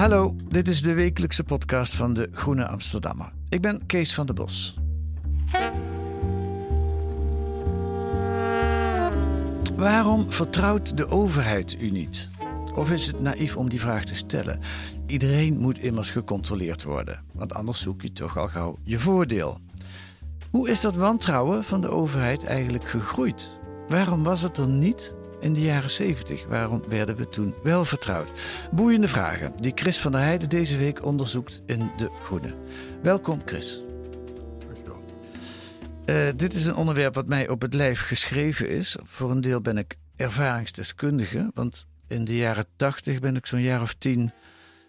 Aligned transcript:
Hallo, 0.00 0.36
dit 0.48 0.68
is 0.68 0.82
de 0.82 0.92
wekelijkse 0.92 1.44
podcast 1.44 1.94
van 1.94 2.12
de 2.12 2.28
Groene 2.32 2.66
Amsterdammer. 2.66 3.32
Ik 3.48 3.60
ben 3.60 3.86
Kees 3.86 4.14
van 4.14 4.26
der 4.26 4.34
Bos. 4.34 4.78
Waarom 9.76 10.32
vertrouwt 10.32 10.96
de 10.96 11.08
overheid 11.08 11.76
u 11.80 11.90
niet? 11.90 12.30
Of 12.74 12.90
is 12.90 13.06
het 13.06 13.20
naïef 13.20 13.56
om 13.56 13.68
die 13.68 13.80
vraag 13.80 14.04
te 14.04 14.14
stellen? 14.14 14.60
Iedereen 15.06 15.58
moet 15.58 15.78
immers 15.78 16.10
gecontroleerd 16.10 16.82
worden, 16.82 17.24
want 17.32 17.54
anders 17.54 17.80
zoek 17.80 18.02
je 18.02 18.12
toch 18.12 18.38
al 18.38 18.48
gauw 18.48 18.76
je 18.82 18.98
voordeel. 18.98 19.60
Hoe 20.50 20.70
is 20.70 20.80
dat 20.80 20.96
wantrouwen 20.96 21.64
van 21.64 21.80
de 21.80 21.88
overheid 21.88 22.44
eigenlijk 22.44 22.88
gegroeid? 22.88 23.48
Waarom 23.88 24.22
was 24.22 24.42
het 24.42 24.56
er 24.56 24.68
niet 24.68 25.14
in 25.40 25.52
de 25.52 25.60
jaren 25.60 25.90
70? 25.90 26.46
Waarom 26.46 26.82
werden 26.88 27.16
we 27.16 27.28
toen 27.28 27.54
wel 27.62 27.84
vertrouwd? 27.84 28.30
Boeiende 28.72 29.08
vragen 29.08 29.52
die 29.56 29.72
Chris 29.74 29.98
van 29.98 30.12
der 30.12 30.20
Heijden 30.20 30.48
deze 30.48 30.76
week 30.78 31.04
onderzoekt 31.04 31.62
in 31.66 31.90
De 31.96 32.10
Groene. 32.22 32.54
Welkom 33.02 33.40
Chris. 33.44 33.82
Eh, 36.04 36.28
dit 36.36 36.54
is 36.54 36.64
een 36.64 36.74
onderwerp 36.74 37.14
wat 37.14 37.26
mij 37.26 37.48
op 37.48 37.62
het 37.62 37.74
lijf 37.74 38.00
geschreven 38.00 38.68
is. 38.68 38.96
Voor 39.02 39.30
een 39.30 39.40
deel 39.40 39.60
ben 39.60 39.78
ik 39.78 39.96
ervaringsdeskundige, 40.16 41.50
want 41.54 41.86
in 42.06 42.24
de 42.24 42.36
jaren 42.36 42.66
80 42.76 43.18
ben 43.20 43.36
ik 43.36 43.46
zo'n 43.46 43.60
jaar 43.60 43.82
of 43.82 43.94
tien 43.94 44.32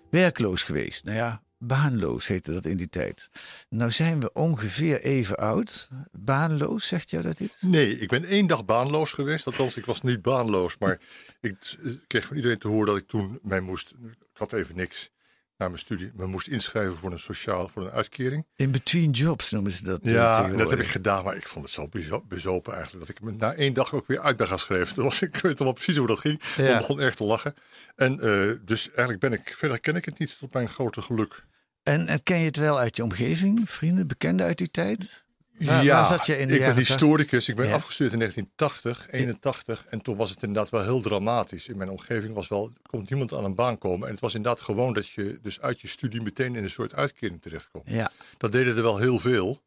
werkloos 0.09 0.63
geweest. 0.63 1.03
Nou 1.03 1.17
ja, 1.17 1.41
baanloos 1.61 2.27
heette 2.27 2.53
dat 2.53 2.65
in 2.65 2.77
die 2.77 2.89
tijd. 2.89 3.29
Nou 3.69 3.91
zijn 3.91 4.19
we 4.19 4.33
ongeveer 4.33 5.01
even 5.01 5.37
oud. 5.37 5.89
Baanloos, 6.11 6.87
zegt 6.87 7.09
jou 7.09 7.23
dat 7.23 7.39
iets? 7.39 7.57
Nee, 7.61 7.99
ik 7.99 8.07
ben 8.09 8.23
één 8.25 8.47
dag 8.47 8.65
baanloos 8.65 9.11
geweest. 9.11 9.45
Althans, 9.45 9.77
ik 9.77 9.85
was 9.85 10.01
niet 10.01 10.21
baanloos. 10.21 10.77
Maar 10.77 10.99
ik 11.41 11.55
eh, 11.83 11.91
kreeg 12.07 12.25
van 12.25 12.35
iedereen 12.35 12.57
te 12.59 12.67
horen 12.67 12.85
dat 12.87 12.97
ik 12.97 13.07
toen 13.07 13.39
mij 13.43 13.59
moest... 13.59 13.93
Ik 14.33 14.37
had 14.37 14.53
even 14.53 14.75
niks 14.75 15.09
na 15.57 15.67
mijn 15.67 15.79
studie. 15.79 16.11
Me 16.15 16.25
moest 16.25 16.47
inschrijven 16.47 16.97
voor 16.97 17.11
een 17.11 17.19
sociaal, 17.19 17.67
voor 17.69 17.83
een 17.83 17.91
uitkering. 17.91 18.45
In 18.55 18.71
between 18.71 19.11
jobs 19.11 19.51
noemen 19.51 19.71
ze 19.71 19.83
dat. 19.83 20.01
eh, 20.01 20.11
Ja, 20.13 20.45
en 20.45 20.57
dat 20.57 20.69
heb 20.69 20.79
ik 20.79 20.87
gedaan. 20.87 21.23
Maar 21.23 21.35
ik 21.35 21.47
vond 21.47 21.65
het 21.65 21.73
zo 21.73 21.87
bezo- 21.87 22.25
bezopen 22.27 22.73
eigenlijk. 22.73 23.07
Dat 23.07 23.15
ik 23.15 23.23
me 23.23 23.31
na 23.31 23.53
één 23.53 23.73
dag 23.73 23.93
ook 23.93 24.07
weer 24.07 24.19
uit 24.19 24.37
ben 24.37 24.47
gaan 24.47 24.59
schrijven. 24.59 24.95
Dat 24.95 25.03
was, 25.05 25.21
ik 25.21 25.35
weet 25.35 25.51
nog 25.57 25.57
wel 25.63 25.71
precies 25.73 25.97
hoe 25.97 26.07
dat 26.07 26.19
ging. 26.19 26.41
Ja. 26.57 26.71
Ik 26.71 26.77
begon 26.77 26.99
erg 26.99 27.15
te 27.15 27.23
lachen. 27.23 27.53
En 27.95 28.19
eh, 28.19 28.55
dus 28.65 28.87
eigenlijk 28.87 29.19
ben 29.19 29.33
ik... 29.33 29.53
Verder 29.57 29.79
ken 29.79 29.95
ik 29.95 30.05
het 30.05 30.17
niet 30.19 30.37
tot 30.39 30.53
mijn 30.53 30.69
grote 30.69 31.01
geluk. 31.01 31.45
En, 31.83 32.07
en 32.07 32.23
ken 32.23 32.37
je 32.39 32.45
het 32.45 32.55
wel 32.55 32.79
uit 32.79 32.95
je 32.97 33.03
omgeving, 33.03 33.69
vrienden, 33.69 34.07
bekenden 34.07 34.45
uit 34.45 34.57
die 34.57 34.71
tijd? 34.71 35.25
Waar- 35.57 35.85
waar 35.85 36.05
zat 36.05 36.25
je 36.25 36.37
in 36.37 36.47
de 36.47 36.53
ik 36.53 36.59
ben 36.59 36.75
historicus. 36.75 37.49
Ik 37.49 37.55
ben 37.55 37.67
Ja. 37.67 37.73
afgestudeerd 37.73 38.13
in 38.13 38.19
1980, 38.19 39.07
81. 39.11 39.85
En 39.85 40.01
toen 40.01 40.15
was 40.15 40.29
het 40.29 40.43
inderdaad 40.43 40.69
wel 40.71 40.83
heel 40.83 41.01
dramatisch. 41.01 41.67
In 41.67 41.77
mijn 41.77 41.89
omgeving 41.89 42.33
was 42.33 42.47
wel, 42.47 42.71
komt 42.85 43.09
niemand 43.09 43.33
aan 43.33 43.43
een 43.43 43.55
baan 43.55 43.77
komen. 43.77 44.05
En 44.07 44.11
het 44.13 44.21
was 44.21 44.33
inderdaad 44.35 44.61
gewoon 44.61 44.93
dat 44.93 45.07
je 45.07 45.39
dus 45.41 45.61
uit 45.61 45.81
je 45.81 45.87
studie 45.87 46.21
meteen 46.21 46.55
in 46.55 46.63
een 46.63 46.69
soort 46.69 46.93
uitkering 46.95 47.41
terechtkomt. 47.41 47.89
Ja. 47.89 48.11
Dat 48.37 48.51
deden 48.51 48.75
er 48.75 48.81
wel 48.81 48.97
heel 48.97 49.19
veel. 49.19 49.61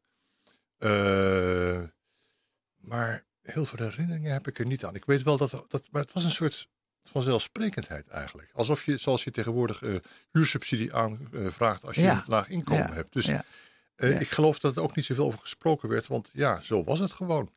Eh, 0.79 1.81
maar 2.81 3.25
heel 3.43 3.65
veel 3.65 3.87
herinneringen 3.87 4.33
heb 4.33 4.49
ik 4.49 4.59
er 4.59 4.67
niet 4.67 4.85
aan. 4.85 4.95
Ik 4.95 5.05
weet 5.05 5.23
wel 5.23 5.37
dat, 5.37 5.65
dat 5.69 5.89
maar 5.91 6.03
het 6.03 6.13
was 6.13 6.25
een 6.25 6.31
soort 6.31 6.69
vanzelfsprekendheid 7.13 8.09
eigenlijk. 8.09 8.51
Alsof 8.53 8.85
je, 8.85 8.97
zoals 8.97 9.25
je 9.25 9.31
tegenwoordig 9.31 9.83
eh, 9.83 9.95
huursubsidie 10.33 10.95
aanvraagt 10.95 11.85
als 11.85 11.95
je 11.97 12.03
Ja. 12.03 12.13
een 12.17 12.23
laag 12.27 12.49
inkomen 12.49 12.87
Ja. 12.89 12.93
hebt. 12.95 13.13
Dus 13.13 13.27
Ja. 13.27 13.45
eh, 13.97 14.21
ik 14.21 14.29
geloof 14.31 14.59
dat 14.59 14.77
er 14.77 14.83
ook 14.83 14.97
niet 14.97 15.05
zoveel 15.05 15.27
over 15.27 15.39
gesproken 15.39 15.89
werd, 15.89 16.07
want 16.07 16.29
ja, 16.33 16.61
zo 16.61 16.85
was 16.85 16.99
het 16.99 17.13
gewoon. 17.13 17.51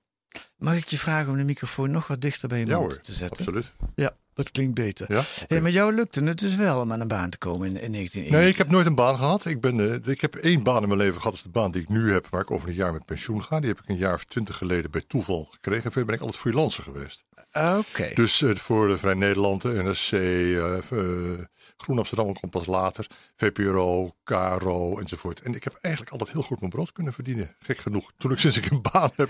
Mag 0.58 0.76
ik 0.76 0.88
je 0.88 0.98
vragen 0.98 1.30
om 1.32 1.38
de 1.38 1.44
microfoon 1.44 1.92
nog 1.92 2.08
wat 2.08 2.22
dichter 2.22 2.50
bij 2.50 2.60
je 2.60 2.66
mond 2.66 2.78
hoor, 2.78 3.00
te 3.00 3.14
zetten? 3.14 3.38
absoluut. 3.38 3.72
Ja, 3.96 4.16
dat 4.38 4.52
klinkt 4.52 4.74
beter. 4.74 5.14
Ja, 5.14 5.24
Hey, 5.48 5.62
maar 5.62 5.72
jou 5.72 5.94
lukte 5.94 6.24
het 6.24 6.40
dus 6.40 6.56
wel 6.56 6.82
om 6.82 6.92
aan 6.92 7.00
een 7.00 7.08
baan 7.08 7.30
te 7.30 7.38
komen 7.38 7.68
in, 7.68 7.82
in 7.82 7.92
1991. 7.92 8.40
Nee, 8.40 8.50
ik 8.50 8.58
heb 8.58 8.70
nooit 8.70 8.86
een 8.86 8.96
baan 8.96 9.18
gehad. 9.18 9.46
Ik, 9.46 9.62
ben, 9.62 10.04
eh, 10.04 10.12
ik 10.12 10.22
heb 10.22 10.36
één 10.36 10.64
baan 10.64 10.82
in 10.82 10.88
mijn 10.88 11.00
leven 11.00 11.16
gehad. 11.18 11.32
Dat 11.32 11.46
is 11.46 11.52
de 11.52 11.60
baan 11.60 11.72
die 11.72 11.82
ik 11.82 11.90
nu 11.90 12.12
heb, 12.12 12.28
waar 12.30 12.42
ik 12.42 12.52
over 12.52 12.70
een 12.70 12.76
jaar 12.76 12.94
met 12.94 13.06
pensioen 13.06 13.44
ga. 13.44 13.60
Die 13.60 13.70
heb 13.70 13.80
ik 13.80 13.90
een 13.90 13.98
jaar 13.98 14.14
of 14.14 14.24
twintig 14.24 14.58
geleden 14.58 14.92
bij 14.92 15.04
toeval 15.08 15.48
gekregen. 15.52 15.84
En 15.84 15.92
verder 15.92 16.06
ben 16.06 16.16
ik 16.16 16.22
altijd 16.22 16.42
freelancer 16.42 16.84
geweest. 16.84 17.26
Oké. 17.54 18.12
Dus 18.14 18.42
eh, 18.42 18.56
voor 18.56 18.88
de 18.88 18.98
Vrij 18.98 19.14
Nederland, 19.14 19.62
de 19.62 19.84
NRC, 19.84 20.12
eh, 20.12 21.46
Groen 21.78 21.98
Amsterdam 21.98 22.34
komt 22.34 22.52
pas 22.52 22.66
later. 22.66 23.08
VPRO, 23.36 24.12
KRO 24.24 25.00
enzovoort. 25.00 25.42
En 25.42 25.56
ik 25.56 25.64
heb 25.64 25.78
eigenlijk 25.82 26.14
altijd 26.14 26.32
heel 26.32 26.42
goed 26.42 26.60
mijn 26.60 26.72
brood 26.72 26.92
kunnen 26.92 27.14
verdienen. 27.14 27.56
Gek 27.60 27.78
genoeg. 27.78 28.12
Toen 28.18 28.32
ik 28.32 28.40
sinds 28.46 28.58
ik 28.58 28.72
een 28.72 28.82
baan 28.92 29.12
heb, 29.16 29.30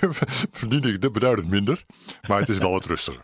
verdien 0.52 0.82
ik 0.82 1.00
de 1.00 1.10
beduidend 1.10 1.48
minder. 1.48 1.84
Maar 2.28 2.40
het 2.40 2.48
is 2.48 2.58
wel 2.58 2.70
wat 2.70 2.84
rustiger. 2.84 3.22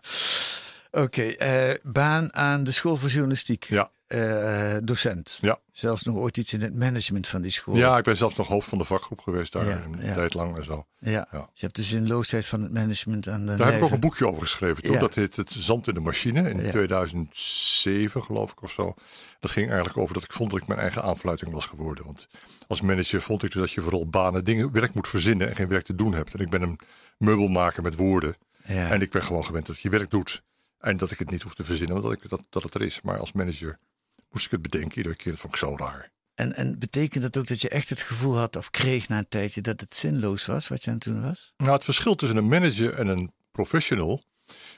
Oké, 0.93 1.23
eh, 1.23 1.75
baan 1.83 2.35
aan 2.35 2.65
de 2.65 2.73
school 2.73 2.97
voor 2.97 3.09
journalistiek. 3.09 3.65
Ja. 3.65 3.91
Eh, 4.07 4.77
docent. 4.85 5.39
Ja. 5.41 5.59
Zelfs 5.73 6.03
nog 6.03 6.17
ooit 6.17 6.37
iets 6.37 6.53
in 6.53 6.61
het 6.61 6.75
management 6.75 7.29
van 7.29 7.43
die 7.43 7.51
school. 7.51 7.77
Ja, 7.77 7.99
ik 7.99 8.05
ben 8.05 8.17
zelfs 8.17 8.37
nog 8.37 8.49
hoofd 8.49 8.69
van 8.69 8.79
de 8.79 8.85
vakgroep 8.85 9.21
geweest 9.21 9.53
daar 9.53 9.67
Ja, 9.69 9.83
een 9.85 10.07
ja. 10.07 10.15
tijd 10.15 10.35
lang 10.35 10.57
en 10.57 10.65
zo. 10.65 10.87
Ja. 10.99 11.11
Ja. 11.11 11.39
Dus 11.39 11.49
je 11.55 11.61
hebt 11.65 11.77
de 11.77 11.83
zinloosheid 11.83 12.47
van 12.47 12.63
het 12.63 12.73
management 12.73 13.29
aan 13.29 13.47
de 13.47 13.57
Daar 13.57 13.67
heb 13.67 13.77
ik 13.77 13.83
ook 13.85 13.91
een 13.91 14.01
boekje 14.01 14.27
over 14.29 14.43
geschreven. 14.43 14.83
Toen. 14.83 14.99
Dat 14.99 15.15
heet 15.15 15.37
Het 15.37 15.51
Zand 15.51 15.89
in 15.89 15.95
de 15.95 16.01
Machine 16.01 16.51
in 16.51 16.63
Ja. 16.65 16.71
2007, 16.71 18.23
geloof 18.23 18.51
ik 18.53 18.63
of 18.63 18.71
zo. 18.71 18.95
Dat 19.41 19.51
ging 19.51 19.67
eigenlijk 19.67 19.99
over 19.99 20.15
dat 20.15 20.23
ik 20.23 20.33
vond 20.33 20.51
dat 20.51 20.61
ik 20.61 20.67
mijn 20.67 20.81
eigen 20.81 21.03
aanfluiting 21.03 21.53
was 21.53 21.67
geworden. 21.67 22.05
Want 22.05 22.27
als 22.67 22.81
manager 22.81 23.21
vond 23.21 23.43
ik 23.43 23.53
dus 23.53 23.61
dat 23.61 23.71
je 23.71 23.81
vooral 23.81 24.07
banen, 24.07 24.45
dingen, 24.45 24.73
werk 24.73 24.95
moet 24.95 25.09
verzinnen 25.09 25.49
en 25.49 25.57
geen 25.57 25.69
werk 25.69 25.85
te 25.85 25.95
doen 25.95 26.15
hebt. 26.15 26.35
En 26.35 26.41
ik 26.41 26.51
ben 26.51 26.63
een 26.63 26.79
meubelmaker 27.19 27.83
met 27.83 27.95
woorden. 27.97 28.37
Ja. 28.67 28.91
En 28.91 29.01
ik 29.01 29.11
ben 29.11 29.23
gewoon 29.23 29.45
gewend 29.45 29.67
dat 29.67 29.81
je 29.81 29.89
werk 29.91 30.11
doet. 30.11 30.43
En 30.83 30.97
dat 30.97 31.11
ik 31.11 31.19
het 31.19 31.31
niet 31.31 31.43
hoef 31.43 31.55
te 31.55 31.65
verzinnen, 31.65 32.03
want 32.03 32.09
dat, 32.09 32.25
ik, 32.25 32.31
dat, 32.31 32.47
dat 32.51 32.63
het 32.63 32.75
er 32.75 32.83
is. 32.83 33.01
Maar 33.01 33.19
als 33.19 33.33
manager 33.33 33.79
moest 34.31 34.45
ik 34.45 34.51
het 34.51 34.63
bedenken 34.63 34.97
iedere 34.97 35.17
keer. 35.17 35.33
Dat 35.33 35.41
vond 35.41 35.53
ik 35.53 35.59
zo 35.59 35.77
raar. 35.77 36.11
En, 36.35 36.55
en 36.55 36.79
betekent 36.79 37.23
dat 37.23 37.37
ook 37.37 37.47
dat 37.47 37.61
je 37.61 37.69
echt 37.69 37.89
het 37.89 38.03
gevoel 38.03 38.37
had 38.37 38.57
of 38.57 38.71
kreeg 38.71 39.09
na 39.09 39.19
een 39.19 39.29
tijdje 39.29 39.61
dat 39.61 39.81
het 39.81 39.95
zinloos 39.95 40.47
was 40.47 40.69
wat 40.69 40.85
je 40.85 40.91
aan 40.91 40.97
het 40.97 41.05
doen 41.05 41.23
was? 41.23 41.53
Nou, 41.57 41.73
het 41.73 41.85
verschil 41.85 42.15
tussen 42.15 42.39
een 42.39 42.49
manager 42.49 42.95
en 42.95 43.07
een 43.07 43.33
professional 43.51 44.23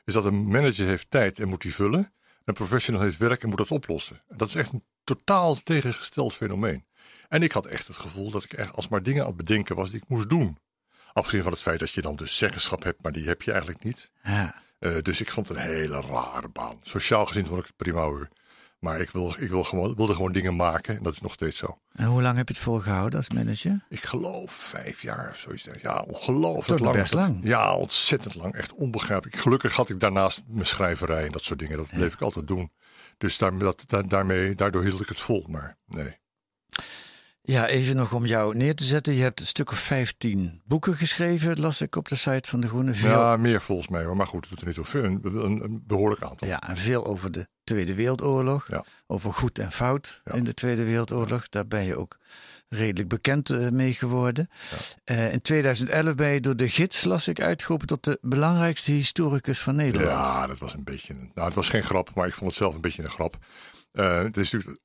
is 0.04 0.14
dat 0.14 0.24
een 0.24 0.46
manager 0.46 0.86
heeft 0.86 1.10
tijd 1.10 1.38
en 1.38 1.48
moet 1.48 1.62
die 1.62 1.74
vullen. 1.74 2.12
Een 2.44 2.54
professional 2.54 3.02
heeft 3.02 3.16
werk 3.16 3.42
en 3.42 3.48
moet 3.48 3.58
dat 3.58 3.70
oplossen. 3.70 4.22
Dat 4.28 4.48
is 4.48 4.54
echt 4.54 4.72
een 4.72 4.84
totaal 5.04 5.54
tegengesteld 5.54 6.34
fenomeen. 6.34 6.84
En 7.28 7.42
ik 7.42 7.52
had 7.52 7.66
echt 7.66 7.86
het 7.86 7.96
gevoel 7.96 8.30
dat 8.30 8.44
ik 8.44 8.52
echt 8.52 8.72
alsmaar 8.72 9.02
dingen 9.02 9.22
aan 9.22 9.28
het 9.28 9.36
bedenken 9.36 9.76
was 9.76 9.90
die 9.90 10.00
ik 10.00 10.08
moest 10.08 10.30
doen. 10.30 10.58
Afgezien 11.12 11.42
van 11.42 11.52
het 11.52 11.60
feit 11.60 11.78
dat 11.80 11.90
je 11.90 12.00
dan 12.00 12.16
dus 12.16 12.36
zeggenschap 12.36 12.82
hebt, 12.82 13.02
maar 13.02 13.12
die 13.12 13.26
heb 13.26 13.42
je 13.42 13.50
eigenlijk 13.50 13.84
niet. 13.84 14.10
Ja. 14.22 14.62
Eh, 14.84 14.96
dus 15.02 15.20
ik 15.20 15.30
vond 15.32 15.48
het 15.48 15.56
een 15.56 15.62
hele 15.62 16.00
rare 16.00 16.48
baan. 16.48 16.78
Sociaal 16.82 17.26
gezien 17.26 17.46
vond 17.46 17.58
ik 17.60 17.66
het 17.66 17.76
prima 17.76 18.00
hoor. 18.02 18.28
Maar 18.78 19.00
ik, 19.00 19.10
wil, 19.10 19.34
ik 19.38 19.50
wil 19.50 19.64
gewoon, 19.64 19.94
wilde 19.94 20.14
gewoon 20.14 20.32
dingen 20.32 20.56
maken 20.56 20.96
en 20.96 21.02
dat 21.02 21.12
is 21.12 21.20
nog 21.20 21.32
steeds 21.32 21.56
zo. 21.58 21.78
En 21.92 22.06
hoe 22.06 22.22
lang 22.22 22.36
heb 22.36 22.48
je 22.48 22.54
het 22.54 22.62
volgehouden 22.62 23.18
als 23.18 23.30
manager? 23.30 23.84
Ik 23.88 24.02
geloof 24.04 24.52
vijf 24.52 25.02
jaar 25.02 25.28
of 25.30 25.38
zoiets. 25.38 25.68
Ja, 25.82 26.00
ongelooflijk 26.08 26.80
lang. 26.80 26.96
best 26.96 27.12
lang. 27.14 27.38
Ja, 27.42 27.74
ontzettend 27.74 28.34
lang. 28.34 28.54
Echt 28.54 28.74
onbegrijpelijk. 28.74 29.36
Gelukkig 29.36 29.74
had 29.76 29.88
ik 29.88 30.00
daarnaast 30.00 30.42
mijn 30.46 30.66
schrijverij 30.66 31.24
en 31.24 31.32
dat 31.32 31.44
soort 31.44 31.58
dingen. 31.58 31.76
Dat 31.76 31.90
bleef 31.90 32.12
ik 32.14 32.20
altijd 32.20 32.46
doen. 32.48 32.70
Dus 33.18 33.38
daar, 33.38 33.58
dat, 33.58 33.84
daar- 33.86 34.08
daarmee, 34.08 34.54
daardoor 34.54 34.82
hield 34.82 35.00
ik 35.00 35.08
het 35.08 35.20
vol. 35.20 35.46
Maar 35.48 35.76
nee. 35.86 36.18
Ja, 37.46 37.66
even 37.66 37.96
nog 37.96 38.12
om 38.12 38.26
jou 38.26 38.56
neer 38.56 38.74
te 38.74 38.84
zetten. 38.84 39.14
Je 39.14 39.22
hebt 39.22 39.40
een 39.40 39.46
stuk 39.46 39.70
of 39.70 39.78
15 39.78 40.60
boeken 40.64 40.96
geschreven, 40.96 41.60
las 41.60 41.80
ik 41.80 41.96
op 41.96 42.08
de 42.08 42.14
site 42.16 42.48
van 42.48 42.60
De 42.60 42.68
Groene. 42.68 42.94
Veel, 42.94 43.10
Ja, 43.10 43.36
meer 43.36 43.62
volgens 43.62 43.88
mij 43.88 44.04
hoor. 44.04 44.16
Maar 44.16 44.26
goed, 44.26 44.40
het 44.40 44.48
doet 44.50 44.60
er 44.60 44.66
niet 44.66 44.90
toe. 44.90 45.02
Een, 45.44 45.64
een, 45.64 45.82
behoorlijk 45.86 46.22
aantal. 46.22 46.48
ja, 46.48 46.68
en 46.68 46.76
veel 46.76 47.06
over 47.06 47.30
de 47.32 47.48
Tweede 47.64 47.94
Wereldoorlog. 47.94 48.68
Ja. 48.68 48.84
Over 49.06 49.32
goed 49.32 49.58
en 49.58 49.72
fout 49.72 50.20
Ja. 50.24 50.32
in 50.32 50.44
de 50.44 50.54
Tweede 50.54 50.84
Wereldoorlog. 50.84 51.48
Daar 51.48 51.66
ben 51.66 51.84
je 51.84 51.96
ook 51.96 52.16
redelijk 52.68 53.08
bekend 53.08 53.50
eh, 53.50 53.68
mee 53.68 53.92
geworden. 53.92 54.48
Eh, 55.04 55.32
in 55.32 55.40
2011 55.40 56.14
ben 56.14 56.28
je 56.28 56.40
door 56.40 56.56
de 56.56 56.68
gids, 56.68 57.04
las 57.04 57.28
ik, 57.28 57.40
uitgeroepen 57.40 57.86
tot 57.86 58.04
de 58.04 58.18
belangrijkste 58.20 58.92
historicus 58.92 59.58
van 59.58 59.76
Nederland. 59.76 60.26
Ja, 60.26 60.46
dat 60.46 60.58
was 60.58 60.74
een 60.74 60.84
beetje. 60.84 61.14
Nou, 61.14 61.46
het 61.46 61.54
was 61.54 61.68
geen 61.68 61.82
grap, 61.82 62.14
maar 62.14 62.26
ik 62.26 62.34
vond 62.34 62.50
het 62.50 62.58
zelf 62.58 62.74
een 62.74 62.80
beetje 62.80 63.02
een 63.02 63.10
grap. 63.10 63.36
Eh, 63.92 64.18
het 64.22 64.36
is 64.36 64.52
natuurlijk 64.52 64.80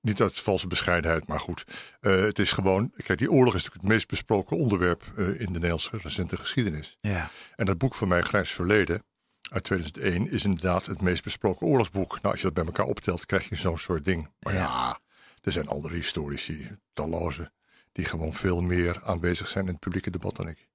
niet 0.00 0.20
uit 0.20 0.40
valse 0.40 0.66
bescheidenheid, 0.66 1.26
maar 1.26 1.40
goed. 1.40 1.64
Eh, 2.00 2.20
het 2.20 2.38
is 2.38 2.52
gewoon. 2.52 2.92
Kijk, 3.04 3.18
die 3.18 3.30
oorlog 3.30 3.54
is 3.54 3.62
natuurlijk 3.62 3.82
het 3.82 3.92
meest 3.92 4.08
besproken 4.08 4.56
onderwerp 4.56 5.04
eh, 5.16 5.26
in 5.26 5.46
de 5.46 5.52
Nederlandse 5.52 5.98
recente 6.02 6.36
geschiedenis. 6.36 6.96
Ja. 7.00 7.30
En 7.56 7.66
dat 7.66 7.78
boek 7.78 7.94
van 7.94 8.08
mij, 8.08 8.22
Grijs 8.22 8.50
Verleden, 8.50 9.04
uit 9.50 9.64
2001, 9.64 10.30
is 10.30 10.44
inderdaad 10.44 10.86
het 10.86 11.00
meest 11.00 11.22
besproken 11.22 11.66
oorlogsboek. 11.66 12.10
Nou, 12.10 12.24
als 12.24 12.36
je 12.36 12.42
dat 12.42 12.54
bij 12.54 12.64
elkaar 12.64 12.86
optelt, 12.86 13.26
krijg 13.26 13.48
je 13.48 13.56
zo'n 13.56 13.78
soort 13.78 14.04
ding. 14.04 14.30
Maar 14.40 14.54
ja. 14.54 15.00
er 15.42 15.52
zijn 15.52 15.68
andere 15.68 15.94
historici, 15.94 16.76
talloze, 16.92 17.52
die 17.92 18.04
gewoon 18.04 18.34
veel 18.34 18.60
meer 18.60 19.02
aanwezig 19.04 19.48
zijn 19.48 19.64
in 19.64 19.70
het 19.70 19.80
publieke 19.80 20.10
debat 20.10 20.36
dan 20.36 20.48
ik. 20.48 20.68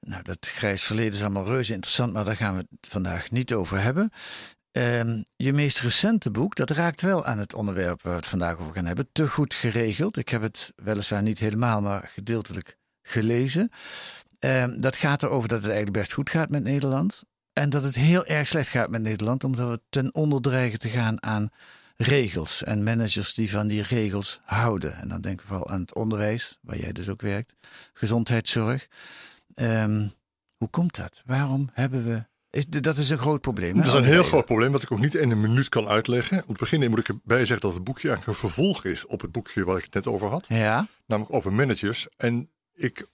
Nou, 0.00 0.22
dat 0.22 0.48
grijs 0.48 0.82
verleden 0.82 1.12
is 1.12 1.20
allemaal 1.20 1.44
reuze 1.44 1.72
interessant, 1.72 2.12
maar 2.12 2.24
daar 2.24 2.36
gaan 2.36 2.56
we 2.56 2.66
het 2.80 2.90
vandaag 2.90 3.30
niet 3.30 3.54
over 3.54 3.80
hebben. 3.80 4.10
Ehm, 4.72 5.22
je 5.36 5.52
meest 5.52 5.80
recente 5.80 6.30
boek, 6.30 6.54
dat 6.54 6.70
raakt 6.70 7.00
wel 7.00 7.24
aan 7.24 7.38
het 7.38 7.54
onderwerp 7.54 8.02
waar 8.02 8.12
we 8.12 8.18
het 8.18 8.28
vandaag 8.28 8.58
over 8.58 8.74
gaan 8.74 8.86
hebben. 8.86 9.08
Te 9.12 9.28
goed 9.28 9.54
geregeld. 9.54 10.16
Ik 10.16 10.28
heb 10.28 10.42
het 10.42 10.72
weliswaar 10.76 11.22
niet 11.22 11.38
helemaal, 11.38 11.80
maar 11.80 12.10
gedeeltelijk 12.14 12.78
gelezen. 13.02 13.70
Ehm, 14.38 14.80
dat 14.80 14.96
gaat 14.96 15.22
erover 15.22 15.48
dat 15.48 15.58
het 15.58 15.68
eigenlijk 15.68 15.98
best 15.98 16.12
goed 16.12 16.30
gaat 16.30 16.48
met 16.48 16.62
Nederland. 16.62 17.24
En 17.52 17.70
dat 17.70 17.82
het 17.82 17.94
heel 17.94 18.26
erg 18.26 18.48
slecht 18.48 18.68
gaat 18.68 18.90
met 18.90 19.02
Nederland, 19.02 19.44
omdat 19.44 19.68
we 19.68 19.80
ten 19.88 20.14
onder 20.14 20.40
dreigen 20.40 20.78
te 20.78 20.88
gaan 20.88 21.22
aan 21.22 21.50
regels 21.96 22.62
en 22.62 22.82
managers 22.82 23.34
die 23.34 23.50
van 23.50 23.66
die 23.68 23.82
regels 23.82 24.40
houden. 24.44 24.96
En 24.96 25.08
dan 25.08 25.20
denk 25.20 25.40
ik 25.40 25.46
vooral 25.46 25.68
aan 25.68 25.80
het 25.80 25.94
onderwijs, 25.94 26.58
waar 26.62 26.78
jij 26.78 26.92
dus 26.92 27.08
ook 27.08 27.20
werkt, 27.20 27.54
gezondheidszorg. 27.92 28.88
Ehm, 29.54 30.08
hoe 30.56 30.68
komt 30.68 30.96
dat? 30.96 31.22
Waarom 31.26 31.70
hebben 31.72 32.04
we. 32.04 32.30
Is, 32.52 32.66
dat 32.66 32.96
is 32.96 33.10
een 33.10 33.18
groot 33.18 33.40
probleem. 33.40 33.74
Hè? 33.74 33.86
is 33.86 33.92
een 33.92 34.04
heel 34.04 34.22
groot 34.22 34.44
probleem 34.44 34.72
dat 34.72 34.82
ik 34.82 34.92
ook 34.92 35.00
niet 35.00 35.14
in 35.14 35.30
een 35.30 35.40
minuut 35.40 35.68
kan 35.68 35.88
uitleggen. 35.88 36.42
Om 36.46 36.54
te 36.54 36.60
beginnen 36.60 36.90
moet 36.90 36.98
ik 36.98 37.08
erbij 37.08 37.38
zeggen 37.38 37.60
dat 37.60 37.74
het 37.74 37.84
boekje 37.84 38.08
eigenlijk 38.08 38.38
een 38.38 38.48
vervolg 38.48 38.84
is 38.84 39.06
op 39.06 39.20
het 39.20 39.32
boekje 39.32 39.64
waar 39.64 39.76
ik 39.76 39.84
het 39.84 39.94
net 39.94 40.06
over 40.06 40.28
had. 40.28 40.44
Ja, 40.48 40.86
Namelijk 41.06 41.34
over 41.34 41.52
managers. 41.52 42.08
En 42.16 42.50
ik 42.74 43.06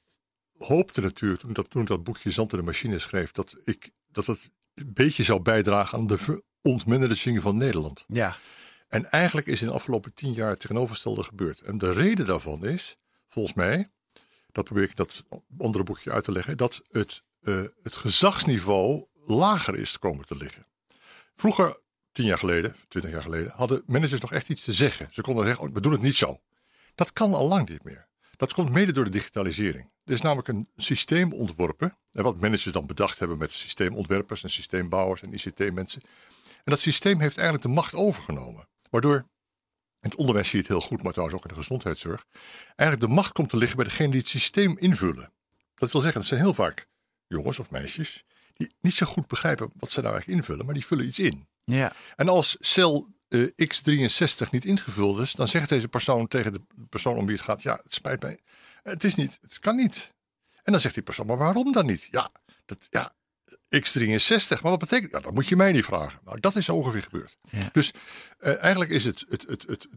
hoopte 0.59 1.01
natuurlijk 1.01 1.41
toen, 1.41 1.53
dat, 1.53 1.71
toen 1.71 1.83
ik 1.83 1.89
dat 1.89 2.03
boekje 2.03 2.31
Zand 2.31 2.53
in 2.53 2.59
de 2.59 2.65
Machine 2.65 2.99
schreef, 2.99 3.33
dat, 3.33 3.57
ik, 3.65 3.91
dat 4.13 4.27
het 4.27 4.51
een 4.75 4.93
beetje 4.95 5.23
zou 5.23 5.41
bijdragen 5.41 5.99
aan 5.99 6.07
de 6.07 6.19
verontmanaging 6.19 7.43
van 7.43 7.57
Nederland. 7.57 8.05
ja, 8.07 8.37
En 8.89 9.11
eigenlijk 9.11 9.47
is 9.47 9.61
in 9.61 9.67
de 9.67 9.73
afgelopen 9.73 10.15
tien 10.15 10.33
jaar 10.33 10.51
het 10.51 10.61
tegenovergestelde 10.61 11.23
gebeurd. 11.23 11.61
En 11.61 11.79
de 11.79 11.93
reden 11.93 12.27
daarvan 12.27 12.65
is, 12.65 12.97
volgens 13.29 13.55
mij, 13.55 13.91
dat 14.53 14.65
probeer 14.65 14.85
ik 14.85 14.97
dat 14.97 15.25
andere 15.59 15.85
boekje 15.85 16.13
uit 16.13 16.25
te 16.25 16.33
leggen, 16.33 16.57
dat 16.57 16.83
het, 16.91 17.23
eh, 17.41 17.61
het 17.83 17.95
gezagsniveau 17.95 19.07
lager 19.29 19.75
is 19.75 19.99
komen 19.99 20.27
te 20.27 20.37
liggen. 20.37 20.67
Vroeger, 21.35 21.81
tien 22.13 22.27
jaar 22.27 22.39
geleden, 22.39 22.77
twintig 22.89 23.13
jaar 23.13 23.23
geleden, 23.23 23.53
hadden 23.57 23.83
managers 23.87 24.21
nog 24.21 24.33
echt 24.33 24.49
iets 24.49 24.65
te 24.65 24.73
zeggen. 24.73 25.09
Ze 25.11 25.21
konden 25.21 25.45
zeggen, 25.45 25.65
oh, 25.65 25.75
we 25.75 25.81
doen 25.81 25.93
het 25.93 26.03
niet 26.03 26.17
zo. 26.17 26.41
Dat 26.95 27.13
kan 27.13 27.35
al 27.35 27.49
lang 27.49 27.69
niet 27.69 27.85
meer. 27.85 28.09
Dat 28.37 28.53
komt 28.53 28.71
mede 28.71 28.93
door 28.93 29.05
de 29.05 29.11
digitalisering. 29.11 29.91
Er 30.05 30.13
is 30.13 30.21
namelijk 30.21 30.49
een 30.49 30.69
systeem 30.77 31.33
ontworpen. 31.33 31.99
En 32.13 32.23
wat 32.23 32.41
managers 32.41 32.73
dan 32.73 32.87
bedacht 32.87 33.19
hebben 33.19 33.39
met 33.39 33.53
systeemontwerpers 33.53 34.43
en 34.43 34.51
systeembouwers 34.51 35.23
en 35.23 35.33
ICT-mensen. 35.33 36.03
En 36.45 36.75
dat 36.75 36.81
systeem 36.81 37.21
heeft 37.21 37.37
eigenlijk 37.37 37.67
de 37.69 37.75
macht 37.75 37.95
overgenomen. 37.95 38.69
Waardoor, 38.91 39.17
in 40.01 40.09
het 40.09 40.15
onderwijs 40.15 40.49
zie 40.49 40.59
je 40.59 40.65
het 40.65 40.73
heel 40.73 40.89
goed, 40.89 41.03
maar 41.03 41.13
trouwens 41.13 41.39
ook 41.39 41.49
in 41.49 41.55
de 41.55 41.61
gezondheidszorg. 41.61 42.25
Eigenlijk 42.77 43.11
de 43.11 43.17
macht 43.17 43.33
komt 43.33 43.51
te 43.51 43.57
liggen 43.57 43.77
bij 43.77 43.87
degene 43.87 44.11
die 44.11 44.21
het 44.21 44.29
systeem 44.29 44.77
invullen. 44.79 45.33
Dat 45.75 45.93
wil 45.93 46.01
zeggen, 46.01 46.21
dat 46.21 46.29
zijn 46.29 46.41
heel 46.41 46.55
vaak 46.55 46.89
jongens 47.27 47.59
of 47.59 47.71
meisjes 47.71 48.25
die 48.59 48.75
niet 48.81 48.95
zo 48.95 49.07
goed 49.07 49.27
begrijpen 49.27 49.71
wat 49.77 49.91
ze 49.91 50.01
nou 50.01 50.13
eigenlijk 50.13 50.41
invullen, 50.41 50.65
maar 50.65 50.75
die 50.75 50.87
vullen 50.87 51.07
iets 51.07 51.19
in. 51.19 51.49
ja. 51.65 51.93
En 52.17 52.29
als 52.29 52.57
cel 52.61 53.09
eh, 53.29 53.47
X63 53.47 54.51
niet 54.51 54.65
ingevuld 54.65 55.19
is, 55.19 55.33
dan 55.33 55.49
zegt 55.49 55.69
deze 55.69 55.89
persoon 55.89 56.29
tegen 56.29 56.53
de 56.53 56.61
persoon 56.89 57.17
om 57.17 57.27
wie 57.27 57.35
het 57.37 57.45
gaat: 57.45 57.63
Ja, 57.63 57.81
het 57.83 57.95
spijt 57.95 58.23
mij. 58.23 58.39
Het 58.83 59.05
is 59.05 59.15
niet, 59.15 59.39
het 59.41 59.59
kan 59.59 59.77
niet. 59.77 60.15
En 60.63 60.73
dan 60.73 60.81
zegt 60.81 60.95
die 60.95 61.03
persoon: 61.03 61.27
Maar 61.27 61.37
waarom 61.37 61.73
dan 61.73 61.87
niet? 61.87 62.09
Ja, 62.11 62.31
dat, 62.67 62.87
ja 62.91 63.17
X63. 63.77 64.61
Maar 64.63 64.71
wat 64.71 64.79
betekent 64.79 65.13
dat? 65.13 65.23
Dat 65.23 65.35
moet 65.35 65.47
je 65.47 65.57
mij 65.57 65.73
niet 65.73 65.85
vragen. 65.85 66.21
Nou, 66.25 66.41
dat 66.41 66.57
is 66.57 66.69
ongeveer 66.69 67.03
gebeurd. 67.03 67.39
Ja. 67.51 67.69
Dus 67.73 67.93
eh, 68.39 68.63
eigenlijk 68.63 68.91
is 68.91 69.05
het, 69.05 69.25
het, 69.29 69.45
het, 69.49 69.65
het, 69.69 69.89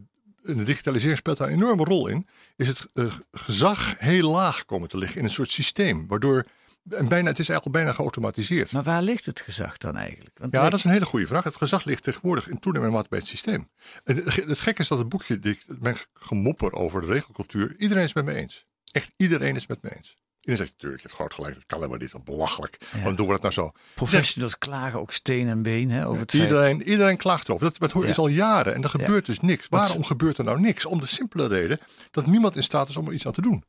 en 0.44 0.56
de 0.56 0.62
digitalisering 0.62 1.18
speelt 1.18 1.38
daar 1.38 1.48
een 1.48 1.54
enorme 1.54 1.84
rol 1.84 2.06
in. 2.06 2.26
Is 2.56 2.68
het 2.68 2.86
eh, 2.94 3.14
gezag 3.32 3.98
heel 3.98 4.30
laag 4.30 4.64
komen 4.64 4.88
te 4.88 4.98
liggen 4.98 5.18
in 5.18 5.24
een 5.24 5.30
soort 5.30 5.50
systeem. 5.50 6.06
Waardoor, 6.06 6.46
en 6.90 7.08
bijna, 7.08 7.28
het 7.28 7.38
is 7.38 7.48
eigenlijk 7.48 7.64
al 7.64 7.70
bijna 7.70 7.92
geautomatiseerd. 7.92 8.72
Maar 8.72 8.82
waar 8.82 9.02
ligt 9.02 9.26
het 9.26 9.40
gezag 9.40 9.76
dan 9.76 9.96
eigenlijk? 9.96 10.38
Want 10.38 10.52
Ja, 10.54 10.62
dat 10.68 10.78
is 10.78 10.84
een 10.84 10.90
hele 10.90 11.04
goede 11.04 11.26
vraag. 11.26 11.44
Het 11.44 11.56
gezag 11.56 11.84
ligt 11.84 12.02
tegenwoordig 12.02 12.48
in 12.48 12.58
toenemende 12.58 12.94
mate 12.94 13.08
bij 13.08 13.18
het 13.18 13.28
systeem. 13.28 13.68
En 14.04 14.16
het 14.16 14.30
ge- 14.32 14.44
het 14.48 14.60
gekke 14.60 14.82
is 14.82 14.88
dat 14.88 14.98
het 14.98 15.08
boekje, 15.08 15.38
ik- 15.42 15.64
mijn 15.78 15.96
gemopper 16.14 16.72
over 16.72 17.00
de 17.00 17.06
regelcultuur, 17.06 17.74
iedereen 17.78 18.02
is 18.04 18.14
het 18.14 18.24
met 18.24 18.34
me 18.34 18.40
eens. 18.40 18.66
Echt 18.90 19.12
iedereen 19.16 19.54
is 19.56 19.60
het 19.66 19.68
met 19.70 19.82
me 19.82 19.96
eens. 19.96 20.16
Iedereen 20.40 20.66
zegt, 20.66 20.72
natuurlijk, 20.72 21.02
je 21.02 21.08
hebt 21.08 21.20
groot 21.20 21.34
gelijk, 21.34 21.54
dat 21.54 21.66
kan 21.66 21.78
helemaal 21.78 21.98
niet, 22.00 22.12
wat 22.12 22.24
belachelijk. 22.24 22.78
Waarom 22.92 23.16
doen 23.16 23.26
we 23.26 23.32
dat 23.32 23.42
nou 23.42 23.54
zo? 23.54 23.72
professionals 23.94 24.58
klagen 24.58 25.00
ook 25.00 25.12
steen 25.12 25.48
en 25.48 25.62
been 25.62 25.90
hè, 25.90 26.06
over 26.06 26.20
het 26.20 26.30
feit. 26.30 26.42
Iedereen, 26.42 26.82
iedereen 26.82 27.16
klaagt 27.16 27.48
erover. 27.48 27.72
Dat, 27.78 27.92
Ja. 27.92 28.04
is 28.08 28.18
al 28.18 28.26
jaren 28.28 28.74
en 28.74 28.82
er 28.82 28.88
gebeurt 28.88 29.26
dus 29.26 29.40
niks. 29.40 29.68
Wat 29.68 29.80
Waarom 29.80 30.04
gebeurt 30.04 30.38
er 30.38 30.44
nou 30.44 30.60
niks? 30.60 30.84
Om 30.86 31.00
de 31.00 31.06
simpele 31.06 31.46
reden 31.46 31.78
dat 32.10 32.26
niemand 32.26 32.56
in 32.56 32.62
staat 32.62 32.88
is 32.88 32.96
om 32.96 33.06
er 33.06 33.12
iets 33.12 33.26
aan 33.26 33.32
te 33.32 33.40
doen. 33.42 33.64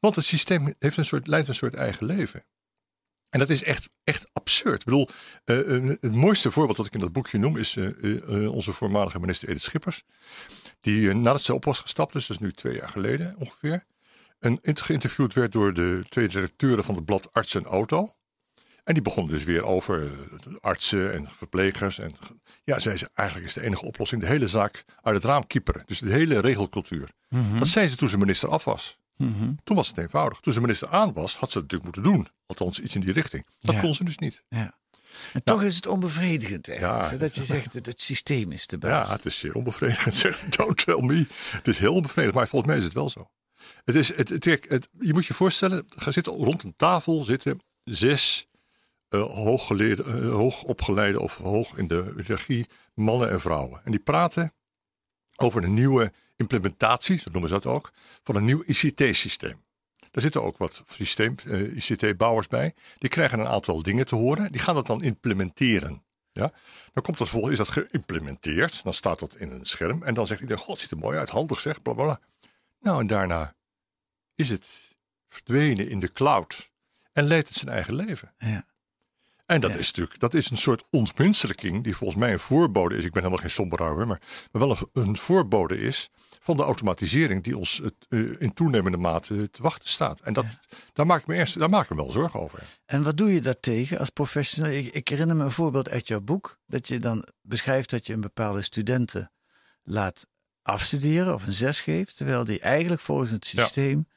Want 0.00 0.16
het 0.16 0.24
systeem 0.24 0.74
heeft 0.78 0.96
een 0.96 1.04
soort, 1.04 1.26
leidt 1.26 1.48
een 1.48 1.54
soort 1.54 1.74
eigen 1.74 2.06
leven. 2.06 2.44
En 3.34 3.40
dat 3.40 3.48
is 3.48 3.62
echt, 3.62 3.88
echt 4.04 4.28
absurd. 4.32 4.78
Ik 4.78 4.84
bedoel, 4.84 5.08
eh, 5.44 5.76
eh, 5.76 5.88
het 6.00 6.14
mooiste 6.14 6.50
voorbeeld 6.50 6.76
dat 6.76 6.86
ik 6.86 6.94
in 6.94 7.00
dat 7.00 7.12
boekje 7.12 7.38
noem 7.38 7.56
is 7.56 7.76
eh, 7.76 8.52
onze 8.52 8.72
voormalige 8.72 9.20
minister 9.20 9.48
Edith 9.48 9.62
Schippers. 9.62 10.02
Die 10.80 11.14
nadat 11.14 11.42
ze 11.42 11.54
op 11.54 11.64
was 11.64 11.78
gestapt, 11.78 12.12
dus 12.12 12.26
dat 12.26 12.36
is 12.36 12.42
nu 12.42 12.52
twee 12.52 12.76
jaar 12.76 12.88
geleden 12.88 13.34
ongeveer, 13.38 13.84
en 14.38 14.58
geïnterviewd 14.62 15.34
werd 15.34 15.52
door 15.52 15.74
de 15.74 16.04
twee 16.08 16.28
directeuren 16.28 16.84
van 16.84 16.94
het 16.94 17.04
blad 17.04 17.28
Arts 17.32 17.54
en 17.54 17.64
Auto. 17.64 18.14
En 18.84 18.94
die 18.94 19.02
begonnen 19.02 19.32
dus 19.32 19.44
weer 19.44 19.64
over 19.64 20.10
artsen 20.60 21.12
en 21.12 21.28
verplegers. 21.36 21.98
En 21.98 22.14
ja, 22.64 22.78
zei 22.78 22.96
ze, 22.96 23.10
eigenlijk 23.14 23.48
is 23.48 23.54
de 23.54 23.62
enige 23.62 23.84
oplossing 23.84 24.20
de 24.20 24.26
hele 24.26 24.48
zaak 24.48 24.84
uit 25.02 25.14
het 25.14 25.24
raam 25.24 25.46
kieperen. 25.46 25.82
Dus 25.86 25.98
de 25.98 26.12
hele 26.12 26.40
regelcultuur. 26.40 27.08
Dat 27.58 27.68
zei 27.68 27.88
ze 27.88 27.96
toen 27.96 28.08
ze 28.08 28.18
minister 28.18 28.48
af 28.48 28.64
was. 28.64 28.98
Toen 29.64 29.76
was 29.76 29.88
het 29.88 29.98
eenvoudig. 29.98 30.40
Toen 30.40 30.52
ze 30.52 30.60
minister 30.60 30.88
aan 30.88 31.12
was, 31.12 31.36
had 31.36 31.50
ze 31.50 31.58
het 31.58 31.70
natuurlijk 31.72 31.96
moeten 31.96 32.12
doen. 32.12 32.28
Althans, 32.46 32.80
iets 32.80 32.94
in 32.94 33.00
die 33.00 33.12
richting. 33.12 33.46
Dat 33.58 33.74
Ja. 33.74 33.80
kon 33.80 33.94
ze 33.94 34.04
dus 34.04 34.18
niet. 34.18 34.42
Ja. 34.48 34.78
En 35.32 35.42
toch 35.44 35.62
is 35.62 35.76
het 35.76 35.86
onbevredigend 35.86 36.68
ergens, 36.68 37.06
Ja. 37.06 37.12
hè, 37.12 37.18
dat 37.18 37.34
je 37.34 37.44
zegt 37.44 37.72
het, 37.72 37.86
het 37.86 38.02
systeem 38.02 38.52
is 38.52 38.66
de 38.66 38.78
baas. 38.78 39.08
Ja, 39.08 39.14
het 39.14 39.24
is 39.24 39.38
zeer 39.38 39.54
onbevredigend. 39.54 40.22
Don't 40.56 40.84
tell 40.84 41.00
me. 41.02 41.26
Het 41.50 41.68
is 41.68 41.78
heel 41.78 41.94
onbevredigend, 41.94 42.34
maar 42.34 42.48
volgens 42.48 42.70
mij 42.70 42.80
is 42.80 42.84
het 42.86 42.94
wel 42.94 43.08
zo. 43.10 43.30
Het 43.84 43.94
is, 43.94 44.16
het, 44.16 44.28
het, 44.28 44.44
het- 44.44 44.88
je 45.00 45.12
moet 45.12 45.26
je 45.26 45.34
voorstellen, 45.34 45.86
er 46.04 46.12
zitten 46.12 46.32
rond 46.32 46.62
een 46.62 46.74
tafel 46.76 47.22
zitten 47.22 47.60
zes 47.84 48.46
eh 49.08 49.22
hooggeleerde, 49.22 50.02
eh, 50.02 50.28
hoogopgeleide 50.30 51.20
of 51.20 51.36
hoog 51.36 51.76
in 51.76 51.88
de 51.88 52.12
hiërarchie 52.16 52.66
mannen 52.94 53.30
en 53.30 53.40
vrouwen. 53.40 53.80
En 53.84 53.90
die 53.90 54.00
praten 54.00 54.52
over 55.36 55.64
een 55.64 55.74
nieuwe 55.74 56.12
implementatie, 56.36 57.18
zo 57.18 57.30
noemen 57.30 57.48
ze 57.48 57.54
dat 57.54 57.66
ook, 57.66 57.92
van 58.22 58.36
een 58.36 58.44
nieuw 58.44 58.62
ICT-systeem. 58.66 59.62
Daar 60.10 60.22
zitten 60.22 60.42
ook 60.42 60.58
wat 60.58 60.82
systeem, 60.88 61.34
eh, 61.44 61.76
ICT-bouwers 61.76 62.46
bij. 62.46 62.72
Die 62.98 63.08
krijgen 63.08 63.38
een 63.38 63.46
aantal 63.46 63.82
dingen 63.82 64.06
te 64.06 64.14
horen. 64.14 64.52
Die 64.52 64.60
gaan 64.60 64.74
dat 64.74 64.86
dan 64.86 65.02
implementeren. 65.02 66.04
Ja? 66.32 66.52
Dan 66.92 67.02
komt 67.02 67.18
dat 67.18 67.28
volgens, 67.28 67.52
is 67.52 67.58
dat 67.58 67.68
geïmplementeerd. 67.68 68.82
Dan 68.82 68.94
staat 68.94 69.18
dat 69.18 69.34
in 69.34 69.50
een 69.50 69.64
scherm. 69.64 70.02
En 70.02 70.14
dan 70.14 70.26
zegt 70.26 70.40
iedereen, 70.40 70.62
god, 70.62 70.80
ziet 70.80 70.90
er 70.90 70.96
mooi 70.96 71.18
uit, 71.18 71.30
handig 71.30 71.60
zeg, 71.60 71.82
bla 71.82 71.92
bla. 71.92 72.20
Nou, 72.80 73.00
en 73.00 73.06
daarna 73.06 73.54
is 74.34 74.48
het 74.48 74.96
verdwenen 75.28 75.88
in 75.88 76.00
de 76.00 76.12
cloud. 76.12 76.70
En 77.12 77.24
leidt 77.24 77.48
het 77.48 77.56
zijn 77.56 77.70
eigen 77.70 77.94
leven. 77.94 78.34
Ja. 78.38 78.66
En 79.46 79.60
dat 79.60 79.72
Ja. 79.72 79.78
is 79.78 79.86
natuurlijk, 79.86 80.20
dat 80.20 80.34
is 80.34 80.50
een 80.50 80.56
soort 80.56 80.84
ontmenselijking 80.90 81.84
die 81.84 81.96
volgens 81.96 82.20
mij 82.20 82.32
een 82.32 82.38
voorbode 82.38 82.96
is. 82.96 83.04
Ik 83.04 83.12
ben 83.12 83.22
helemaal 83.22 83.42
geen 83.42 83.50
somberaar, 83.54 83.94
maar, 83.96 84.06
maar 84.52 84.62
wel 84.62 84.70
een, 84.70 85.02
een 85.02 85.16
voorbode 85.16 85.80
is 85.80 86.08
van 86.40 86.56
de 86.56 86.62
automatisering 86.62 87.42
die 87.44 87.56
ons 87.56 87.80
het, 87.82 87.94
eh, 88.08 88.40
in 88.40 88.52
toenemende 88.52 88.98
mate 88.98 89.50
te 89.50 89.62
wachten 89.62 89.88
staat. 89.88 90.20
En 90.20 90.32
dat, 90.32 90.44
daar, 90.92 91.06
maak 91.06 91.20
ik 91.20 91.26
me 91.26 91.34
eerst, 91.34 91.58
daar 91.58 91.68
maak 91.68 91.84
ik 91.84 91.90
me 91.90 91.96
wel 91.96 92.10
zorgen 92.10 92.40
over. 92.40 92.62
En 92.86 93.02
wat 93.02 93.16
doe 93.16 93.32
je 93.34 93.40
daartegen 93.40 93.98
als 93.98 94.10
professional? 94.10 94.70
Ik, 94.72 94.94
ik 94.94 95.08
herinner 95.08 95.36
me 95.36 95.44
een 95.44 95.50
voorbeeld 95.50 95.88
uit 95.90 96.08
jouw 96.08 96.20
boek. 96.20 96.58
Dat 96.66 96.88
je 96.88 96.98
dan 96.98 97.26
beschrijft 97.42 97.90
dat 97.90 98.06
je 98.06 98.12
een 98.12 98.20
bepaalde 98.20 98.62
studenten 98.62 99.32
laat 99.82 100.26
afstuderen 100.62 101.34
of 101.34 101.46
een 101.46 101.54
6 101.54 101.80
geeft, 101.80 102.16
terwijl 102.16 102.44
die 102.44 102.60
eigenlijk 102.60 103.02
volgens 103.02 103.30
het 103.30 103.46
systeem 103.46 104.08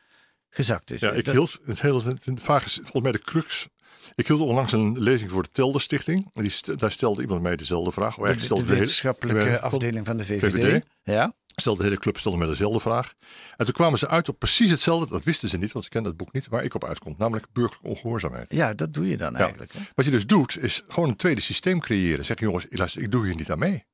gezakt 0.49 0.91
is. 0.91 0.99
Ja, 0.99 1.11
ik 1.11 1.25
Dat- 1.25 1.33
hield 1.33 1.59
het 1.65 1.81
hele, 1.81 2.01
het, 2.03 2.23
volgens 2.41 2.81
mij 3.01 3.11
de 3.11 3.21
crux. 3.21 3.67
Ik 4.15 4.27
hield 4.27 4.39
onlangs 4.41 4.71
een 4.71 4.99
lezing 4.99 5.31
voor 5.31 5.43
de 5.43 5.49
Telder 5.51 5.81
Stichting. 5.81 6.29
En 6.33 6.41
die, 6.41 6.51
st- 6.51 6.79
daar 6.79 6.91
stelde 6.91 7.21
iemand 7.21 7.41
mij 7.41 7.55
dezelfde 7.55 7.91
vraag. 7.91 8.15
De, 8.15 8.21
eigenlijk 8.23 8.39
de 8.39 8.45
stelde 8.45 8.61
de 8.63 8.67
hele- 8.69 8.79
wetenschappelijke 8.79 9.59
afdeling 9.59 10.05
van 10.05 10.17
de 10.17 10.25
VVD. 10.25 10.53
VVD. 10.53 10.85
Ja, 11.03 11.33
stelde 11.55 11.79
de 11.79 11.85
hele 11.85 11.99
club 11.99 12.17
stelde 12.17 12.37
mij 12.37 12.47
dezelfde 12.47 12.79
vraag. 12.79 13.13
En 13.57 13.65
toen 13.65 13.73
kwamen 13.73 13.99
ze 13.99 14.07
uit 14.07 14.29
op 14.29 14.39
precies 14.39 14.69
hetzelfde. 14.69 15.09
Dat 15.09 15.23
wisten 15.23 15.49
ze 15.49 15.57
niet, 15.57 15.71
want 15.71 15.85
ze 15.85 15.91
kenden 15.91 16.09
het 16.11 16.19
boek 16.19 16.33
niet. 16.33 16.47
Waar 16.47 16.63
ik 16.63 16.73
op 16.73 16.83
uitkom. 16.85 17.15
Namelijk 17.17 17.45
burgerlijke 17.53 17.87
ongehoorzaamheid. 17.89 18.45
ja, 18.49 18.73
dat 18.73 18.93
doe 18.93 19.07
je 19.09 19.17
dan 19.17 19.31
Ja. 19.33 19.39
eigenlijk. 19.39 19.73
Hè? 19.73 19.79
Wat 19.95 20.05
je 20.05 20.11
dus 20.11 20.25
doet, 20.25 20.57
is 20.63 20.81
gewoon 20.87 21.09
een 21.09 21.15
tweede 21.15 21.41
systeem 21.41 21.79
creëren. 21.79 22.25
Zeg 22.25 22.39
jongens, 22.39 22.65
luister, 22.69 23.01
ik 23.01 23.11
doe 23.11 23.25
hier 23.25 23.35
niet 23.35 23.51
aan 23.51 23.59
mee. 23.59 23.85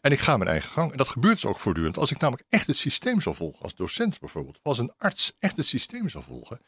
En 0.00 0.12
ik 0.12 0.18
ga 0.18 0.36
mijn 0.36 0.50
eigen 0.50 0.70
gang. 0.70 0.90
En 0.90 0.96
dat 0.96 1.08
gebeurt 1.08 1.34
dus 1.34 1.46
ook 1.46 1.58
voortdurend. 1.58 1.98
Als 1.98 2.10
ik 2.10 2.18
namelijk 2.20 2.46
echt 2.48 2.66
het 2.66 2.76
systeem 2.76 3.20
zou 3.20 3.34
volgen, 3.34 3.62
als 3.62 3.74
docent 3.74 4.20
bijvoorbeeld, 4.20 4.58
als 4.62 4.78
een 4.78 4.92
arts 4.98 5.32
echt 5.38 5.56
het 5.56 5.66
systeem 5.66 6.08
zou 6.08 6.24
volgen, 6.24 6.60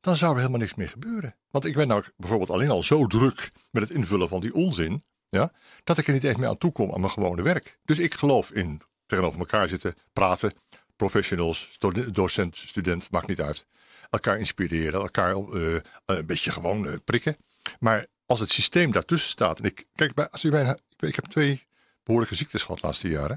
dan 0.00 0.16
zou 0.16 0.30
er 0.32 0.38
helemaal 0.38 0.60
niks 0.60 0.74
meer 0.74 0.88
gebeuren. 0.88 1.36
Want 1.50 1.64
ik 1.64 1.74
ben 1.74 1.88
namelijk 1.88 2.12
bijvoorbeeld 2.16 2.50
alleen 2.50 2.70
al 2.70 2.82
zo 2.82 3.06
druk 3.06 3.50
met 3.70 3.82
het 3.82 3.90
invullen 3.92 4.28
van 4.28 4.40
die 4.40 4.54
onzin, 4.54 5.04
ja, 5.28 5.52
dat 5.84 5.98
ik 5.98 6.06
er 6.06 6.12
niet 6.12 6.24
eens 6.24 6.36
meer 6.36 6.48
aan 6.48 6.58
toe 6.58 6.72
kom 6.72 6.92
aan 6.92 7.00
mijn 7.00 7.12
gewone 7.12 7.42
werk. 7.42 7.78
Dus 7.84 7.98
ik 7.98 8.14
geloof 8.14 8.50
in 8.50 8.82
tegenover 9.06 9.38
elkaar 9.38 9.68
zitten, 9.68 9.94
praten, 10.12 10.54
professionals, 10.96 11.76
docent, 12.12 12.56
student, 12.56 13.10
maakt 13.10 13.26
niet 13.26 13.40
uit. 13.40 13.66
Elkaar 14.10 14.38
inspireren, 14.38 15.00
elkaar 15.00 15.34
eh, 15.36 15.76
een 16.06 16.26
beetje 16.26 16.50
gewoon 16.50 16.88
eh, 16.88 16.94
prikken. 17.04 17.36
Maar 17.78 18.06
als 18.26 18.40
het 18.40 18.50
systeem 18.50 18.92
daartussen 18.92 19.30
staat. 19.30 19.58
En 19.58 19.64
ik, 19.64 19.84
kijk, 19.94 20.14
bij, 20.14 20.28
als 20.30 20.44
u 20.44 20.50
bij, 20.50 20.60
een- 20.60 20.78
ik, 20.96 21.02
ik 21.08 21.14
heb 21.16 21.24
twee 21.24 21.66
behoorlijke 22.02 22.34
ziektes 22.36 22.62
gehad 22.62 22.80
de 22.80 22.86
laatste 22.86 23.08
jaren. 23.08 23.36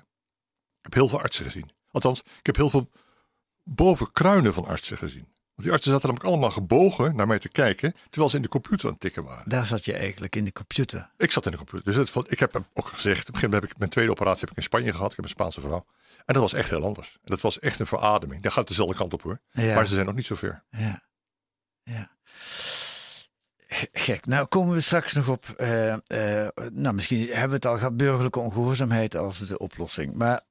Ik 0.77 0.83
heb 0.85 0.93
heel 0.93 1.07
veel 1.09 1.21
artsen 1.21 1.45
gezien. 1.45 1.69
Althans, 1.91 2.19
ik 2.19 2.45
heb 2.45 2.55
heel 2.55 2.69
veel 2.69 2.89
bovenkruinen 3.63 4.53
van 4.53 4.65
artsen 4.65 4.97
gezien. 4.97 5.27
Die 5.63 5.71
artsen 5.71 5.91
zaten 5.91 6.07
namelijk 6.07 6.29
allemaal 6.33 6.51
gebogen 6.51 7.15
naar 7.15 7.27
mij 7.27 7.39
te 7.39 7.49
kijken. 7.49 7.93
Terwijl 8.09 8.29
ze 8.29 8.35
in 8.35 8.41
de 8.41 8.47
computer 8.47 8.85
aan 8.85 8.91
het 8.91 8.99
tikken 9.01 9.23
waren. 9.23 9.49
Daar 9.49 9.65
zat 9.65 9.85
je 9.85 9.93
eigenlijk 9.93 10.35
in 10.35 10.43
de 10.43 10.51
computer. 10.51 11.09
Ik 11.17 11.31
zat 11.31 11.45
in 11.45 11.51
de 11.51 11.57
computer. 11.57 11.85
Dus 11.85 11.95
het, 11.95 12.09
vond- 12.09 12.31
ik 12.31 12.39
heb 12.39 12.53
hem 12.53 12.65
ook 12.73 12.85
gezegd. 12.87 13.19
Op 13.19 13.27
een 13.27 13.33
gegeven 13.33 13.43
moment 13.49 13.61
heb 13.63 13.71
ik 13.71 13.77
mijn 13.77 13.89
tweede 13.91 14.11
operatie 14.11 14.39
heb 14.41 14.49
ik 14.49 14.57
in 14.57 14.63
Spanje 14.63 14.91
gehad. 14.91 15.09
Ik 15.09 15.15
heb 15.15 15.25
een 15.25 15.31
Spaanse 15.31 15.61
vrouw. 15.61 15.85
En 16.25 16.33
dat 16.33 16.43
was 16.43 16.53
echt 16.53 16.69
heel 16.69 16.83
anders. 16.83 17.13
En 17.13 17.19
dat 17.31 17.41
was 17.41 17.59
echt 17.59 17.79
een 17.79 17.87
verademing. 17.87 18.41
Daar 18.41 18.51
gaat 18.51 18.59
het 18.59 18.67
dezelfde 18.67 18.95
kant 18.97 19.13
op 19.13 19.21
hoor. 19.21 19.39
Ja. 19.51 19.73
Maar 19.75 19.87
ze 19.87 19.93
zijn 19.93 20.05
nog 20.05 20.15
niet 20.15 20.25
zo 20.25 20.35
ver. 20.35 20.63
Ja. 20.69 21.03
ja. 21.83 22.09
Gek. 23.91 24.25
Nou 24.25 24.45
komen 24.47 24.73
we 24.75 24.81
straks 24.81 25.13
nog 25.13 25.27
op. 25.27 25.45
eh, 25.49 25.93
eh, 25.93 26.49
nou, 26.71 26.95
misschien 26.95 27.19
hebben 27.27 27.49
we 27.49 27.55
het 27.55 27.65
al 27.65 27.77
gehad. 27.77 27.97
Burgerlijke 27.97 28.39
ongehoorzaamheid 28.39 29.15
als 29.15 29.39
de 29.47 29.57
oplossing. 29.57 30.13
Maar 30.13 30.41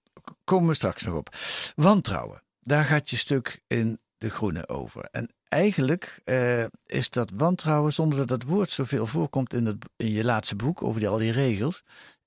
komen 0.45 0.69
we 0.69 0.75
straks 0.75 1.05
nog 1.05 1.15
op. 1.15 1.37
Wantrouwen. 1.75 2.43
Daar 2.61 2.85
gaat 2.85 3.11
je 3.11 3.17
stuk 3.17 3.61
in 3.67 4.01
de 4.19 4.31
groene 4.31 4.69
over. 4.69 5.09
En 5.11 5.31
eigenlijk 5.49 6.21
eh, 6.25 6.65
is 6.87 7.11
dat 7.11 7.31
wantrouwen, 7.35 7.93
zonder 7.93 8.19
dat 8.19 8.29
dat 8.29 8.43
woord 8.43 8.71
zoveel 8.71 9.07
voorkomt 9.07 9.55
in, 9.55 9.67
het, 9.67 9.77
in 9.97 10.11
je 10.11 10.25
laatste 10.25 10.57
boek 10.57 10.83
over 10.83 11.01
die, 11.01 11.09
al 11.09 11.19
die 11.19 11.33
regels, 11.33 11.83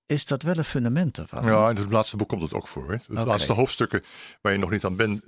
is 0.06 0.26
dat 0.26 0.42
wel 0.42 0.58
een 0.58 0.64
fundament 0.64 1.18
ervan. 1.18 1.46
Ja, 1.46 1.70
in 1.70 1.76
het 1.76 1.92
laatste 1.92 2.18
boek 2.18 2.30
komt 2.30 2.42
het 2.42 2.54
ook 2.54 2.68
voor. 2.68 2.92
Hè? 2.92 2.98
De 3.08 3.26
laatste 3.26 3.54
hoofdstukken 3.54 4.04
waar 4.42 4.52
je 4.52 4.58
nog 4.60 4.72
niet 4.72 4.86
aan 4.86 4.96
bent, 4.96 5.24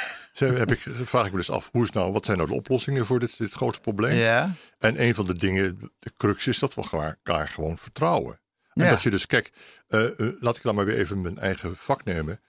heb 0.38 0.70
ik, 0.70 0.78
vraag 1.04 1.26
ik 1.26 1.32
me 1.32 1.38
dus 1.38 1.50
af, 1.50 1.68
hoe 1.72 1.82
is 1.82 1.90
nou, 1.90 2.12
wat 2.12 2.24
zijn 2.24 2.36
nou 2.36 2.48
de 2.48 2.54
oplossingen 2.56 3.06
voor 3.06 3.18
dit, 3.18 3.38
dit 3.38 3.52
grote 3.52 3.80
probleem? 3.80 4.16
Ja. 4.16 4.52
En 4.78 5.02
een 5.02 5.14
van 5.14 5.26
de 5.26 5.38
dingen, 5.38 5.90
de 5.98 6.12
crux 6.16 6.46
is 6.46 6.58
dat 6.58 6.74
we 6.74 6.82
elkaar 6.82 7.18
elkaar 7.24 7.48
gewoon 7.48 7.78
vertrouwen. 7.78 8.40
En 8.72 8.84
Ja. 8.84 8.90
dat 8.90 9.02
je 9.02 9.10
dus, 9.10 9.26
kijk, 9.26 9.52
eh, 9.88 10.04
eh, 10.20 10.32
laat 10.38 10.56
ik 10.56 10.62
dan 10.62 10.74
maar 10.74 10.84
weer 10.84 10.98
even 10.98 11.20
mijn 11.20 11.38
eigen 11.38 11.76
vak 11.76 12.04
nemen. 12.04 12.40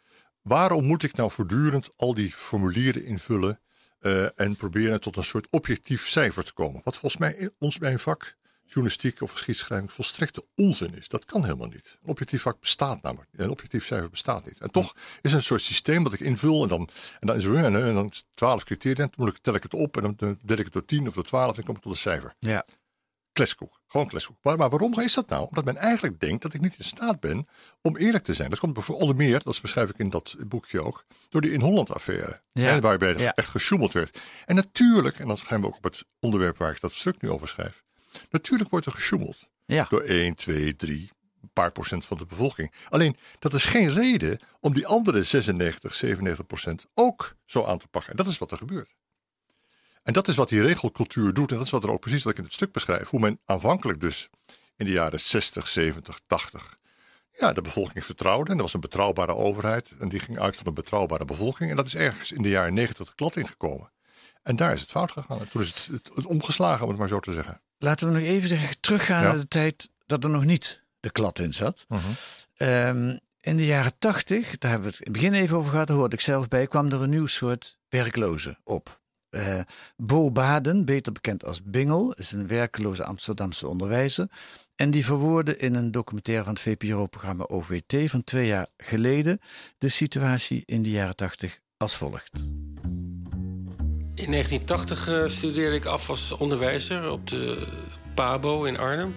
Waarom 0.49 0.85
moet 0.85 1.03
ik 1.03 1.15
nou 1.15 1.31
voortdurend 1.31 1.89
al 1.95 2.13
die 2.13 2.31
formulieren 2.33 3.05
invullen 3.05 3.59
eh, 3.99 4.39
en 4.39 4.55
proberen 4.55 5.01
tot 5.01 5.15
een 5.17 5.23
soort 5.23 5.51
objectief 5.51 6.07
cijfer 6.07 6.43
te 6.43 6.53
komen? 6.53 6.81
Wat 6.83 6.97
volgens 6.97 7.21
mij 7.21 7.33
in 7.33 7.51
ons 7.59 7.79
mijn 7.79 7.99
vak, 7.99 8.35
journalistiek 8.65 9.21
of 9.21 9.31
geschiedschrijving, 9.31 9.91
volstrekte 9.91 10.43
onzin 10.55 10.95
is. 10.95 11.07
Dat 11.07 11.25
kan 11.25 11.43
helemaal 11.43 11.67
niet. 11.67 11.97
Een 12.01 12.09
objectief 12.09 12.41
vak 12.41 12.59
bestaat 12.59 13.01
namelijk. 13.01 13.29
Een 13.35 13.49
objectief 13.49 13.85
cijfer 13.85 14.09
bestaat 14.09 14.45
niet. 14.45 14.59
En 14.59 14.71
toch 14.71 14.95
is 15.21 15.31
er 15.31 15.37
een 15.37 15.43
soort 15.43 15.61
systeem 15.61 16.03
dat 16.03 16.13
ik 16.13 16.19
invul 16.19 16.63
en 16.63 16.69
dan, 16.69 16.89
en 17.19 17.27
dan 17.27 17.35
is 17.35 17.43
er 17.43 17.55
en, 17.55 17.83
en 17.83 17.93
dan 17.93 18.11
12 18.33 18.63
criteria. 18.63 18.95
Dan 18.95 19.11
moet 19.15 19.29
ik, 19.29 19.37
tel 19.41 19.55
ik 19.55 19.63
het 19.63 19.73
op 19.73 19.97
en 19.97 20.15
dan 20.17 20.37
deel 20.41 20.57
ik 20.57 20.63
het 20.63 20.73
door 20.73 20.85
10 20.85 21.07
of 21.07 21.13
door 21.13 21.23
12 21.23 21.49
en 21.49 21.55
dan 21.55 21.65
kom 21.65 21.75
ik 21.75 21.81
tot 21.81 21.91
een 21.91 21.97
cijfer. 21.97 22.35
Ja. 22.39 22.65
Kleskoek. 23.39 23.79
Gewoon 23.87 24.07
kleskoek. 24.07 24.37
Maar, 24.41 24.57
maar 24.57 24.69
waarom 24.69 24.99
is 24.99 25.13
dat 25.13 25.29
nou? 25.29 25.47
Omdat 25.47 25.65
men 25.65 25.75
eigenlijk 25.77 26.19
denkt 26.19 26.41
dat 26.41 26.53
ik 26.53 26.61
niet 26.61 26.77
in 26.77 26.83
staat 26.83 27.19
ben 27.19 27.45
om 27.81 27.97
eerlijk 27.97 28.23
te 28.23 28.33
zijn. 28.33 28.49
Dat 28.49 28.59
komt 28.59 28.73
bijvoorbeeld 28.73 29.09
onder 29.09 29.25
meer, 29.25 29.41
dat 29.43 29.61
beschrijf 29.61 29.89
ik 29.89 29.97
in 29.97 30.09
dat 30.09 30.35
boekje 30.39 30.83
ook, 30.83 31.05
door 31.29 31.41
die 31.41 31.51
in 31.51 31.61
Holland 31.61 31.91
affaire. 31.93 32.41
Ja. 32.51 32.63
Hè, 32.63 32.81
waarbij 32.81 33.17
Ja. 33.17 33.33
echt 33.33 33.49
gesjoemeld 33.49 33.93
werd. 33.93 34.19
En 34.45 34.55
natuurlijk, 34.55 35.19
en 35.19 35.27
dan 35.27 35.37
gaan 35.37 35.61
we 35.61 35.67
ook 35.67 35.75
op 35.75 35.83
het 35.83 36.05
onderwerp 36.19 36.57
waar 36.57 36.71
ik 36.71 36.81
dat 36.81 36.91
stuk 36.91 37.21
nu 37.21 37.29
over 37.29 37.47
schrijf. 37.47 37.83
Natuurlijk 38.29 38.69
wordt 38.69 38.85
er 38.85 38.91
gesjoemeld. 38.91 39.47
Ja. 39.65 39.85
Door 39.89 40.01
1, 40.01 40.35
2, 40.35 40.75
3, 40.75 41.11
een 41.41 41.49
paar 41.53 41.71
procent 41.71 42.05
van 42.05 42.17
de 42.17 42.25
bevolking. 42.25 42.73
Alleen, 42.89 43.15
dat 43.39 43.53
is 43.53 43.65
geen 43.65 43.91
reden 43.91 44.39
om 44.59 44.73
die 44.73 44.87
andere 44.87 45.23
96, 45.23 45.95
97 45.95 46.45
procent 46.45 46.85
ook 46.93 47.35
zo 47.45 47.65
aan 47.65 47.77
te 47.77 47.87
pakken. 47.87 48.11
En 48.11 48.17
dat 48.17 48.27
is 48.27 48.37
wat 48.37 48.51
er 48.51 48.57
gebeurt. 48.57 48.93
En 50.09 50.15
dat 50.15 50.27
is 50.27 50.35
wat 50.35 50.49
die 50.49 50.61
regelcultuur 50.61 51.33
doet. 51.33 51.51
En 51.51 51.57
dat 51.57 51.65
is 51.65 51.71
wat 51.71 51.83
er 51.83 51.91
ook 51.91 51.99
precies 51.99 52.23
wat 52.23 52.31
ik 52.31 52.37
in 52.37 52.43
het 52.43 52.53
stuk 52.53 52.71
beschrijf. 52.71 53.09
Hoe 53.09 53.19
men 53.19 53.39
aanvankelijk 53.45 54.01
dus 54.01 54.29
in 54.77 54.85
de 54.85 54.91
jaren 54.91 55.19
60, 55.19 55.67
70, 55.67 56.19
80 56.27 56.77
ja, 57.37 57.53
de 57.53 57.61
bevolking 57.61 58.05
vertrouwde. 58.05 58.51
En 58.51 58.57
er 58.57 58.61
was 58.63 58.73
een 58.73 58.79
betrouwbare 58.79 59.35
overheid. 59.35 59.93
En 59.99 60.09
die 60.09 60.19
ging 60.19 60.39
uit 60.39 60.57
van 60.57 60.67
een 60.67 60.73
betrouwbare 60.73 61.25
bevolking. 61.25 61.69
En 61.69 61.75
dat 61.75 61.85
is 61.85 61.95
ergens 61.95 62.31
in 62.31 62.41
de 62.41 62.49
jaren 62.49 62.73
90 62.73 63.07
de 63.07 63.15
klad 63.15 63.35
ingekomen. 63.35 63.91
En 64.43 64.55
daar 64.55 64.71
is 64.71 64.81
het 64.81 64.89
fout 64.89 65.11
gegaan. 65.11 65.39
En 65.39 65.49
toen 65.49 65.61
is 65.61 65.67
het, 65.67 65.87
het, 65.91 66.09
het 66.15 66.25
omgeslagen, 66.25 66.83
om 66.83 66.89
het 66.89 66.99
maar 66.99 67.07
zo 67.07 67.19
te 67.19 67.33
zeggen. 67.33 67.61
Laten 67.77 68.07
we 68.07 68.13
nog 68.13 68.23
even 68.23 68.47
zeggen, 68.47 68.79
teruggaan 68.79 69.21
Ja. 69.21 69.27
naar 69.27 69.39
de 69.39 69.47
tijd 69.47 69.89
dat 70.05 70.23
er 70.23 70.29
nog 70.29 70.45
niet 70.45 70.83
de 70.99 71.11
klad 71.11 71.39
in 71.39 71.53
zat. 71.53 71.85
Ehm, 72.55 73.17
in 73.41 73.57
de 73.57 73.65
jaren 73.65 73.93
tachtig, 73.99 74.57
daar 74.57 74.71
hebben 74.71 74.89
we 74.89 74.95
het 74.95 75.05
in 75.05 75.11
het 75.13 75.21
begin 75.21 75.33
even 75.41 75.57
over 75.57 75.71
gehad, 75.71 75.87
daar 75.87 75.97
hoorde 75.97 76.15
ik 76.15 76.21
zelf 76.21 76.47
bij, 76.47 76.67
kwam 76.67 76.91
er 76.91 77.01
een 77.01 77.09
nieuw 77.09 77.27
soort 77.27 77.77
werklozen 77.89 78.59
op. 78.63 78.99
Eh, 79.29 79.59
Bo 79.97 80.31
Baden, 80.31 80.85
beter 80.85 81.11
bekend 81.11 81.45
als 81.45 81.63
Bingel, 81.63 82.13
is 82.13 82.31
een 82.31 82.47
werkloze 82.47 83.03
Amsterdamse 83.03 83.67
onderwijzer. 83.67 84.27
En 84.75 84.91
die 84.91 85.05
verwoordde 85.05 85.57
in 85.57 85.75
een 85.75 85.91
documentaire 85.91 86.43
van 86.43 86.53
het 86.53 86.61
VPRO-programma 86.61 87.43
OVT 87.47 88.09
van 88.09 88.23
twee 88.23 88.47
jaar 88.47 88.67
geleden 88.77 89.39
de 89.77 89.89
situatie 89.89 90.63
in 90.65 90.83
de 90.83 90.89
jaren 90.89 91.15
tachtig 91.15 91.59
als 91.77 91.95
volgt. 91.95 92.47
In 94.15 94.31
1980 94.31 95.07
eh, 95.07 95.27
studeerde 95.27 95.75
ik 95.75 95.85
af 95.85 96.09
als 96.09 96.31
onderwijzer 96.31 97.11
op 97.11 97.27
de 97.27 97.67
PABO 98.15 98.63
in 98.63 98.77
Arnhem. 98.77 99.15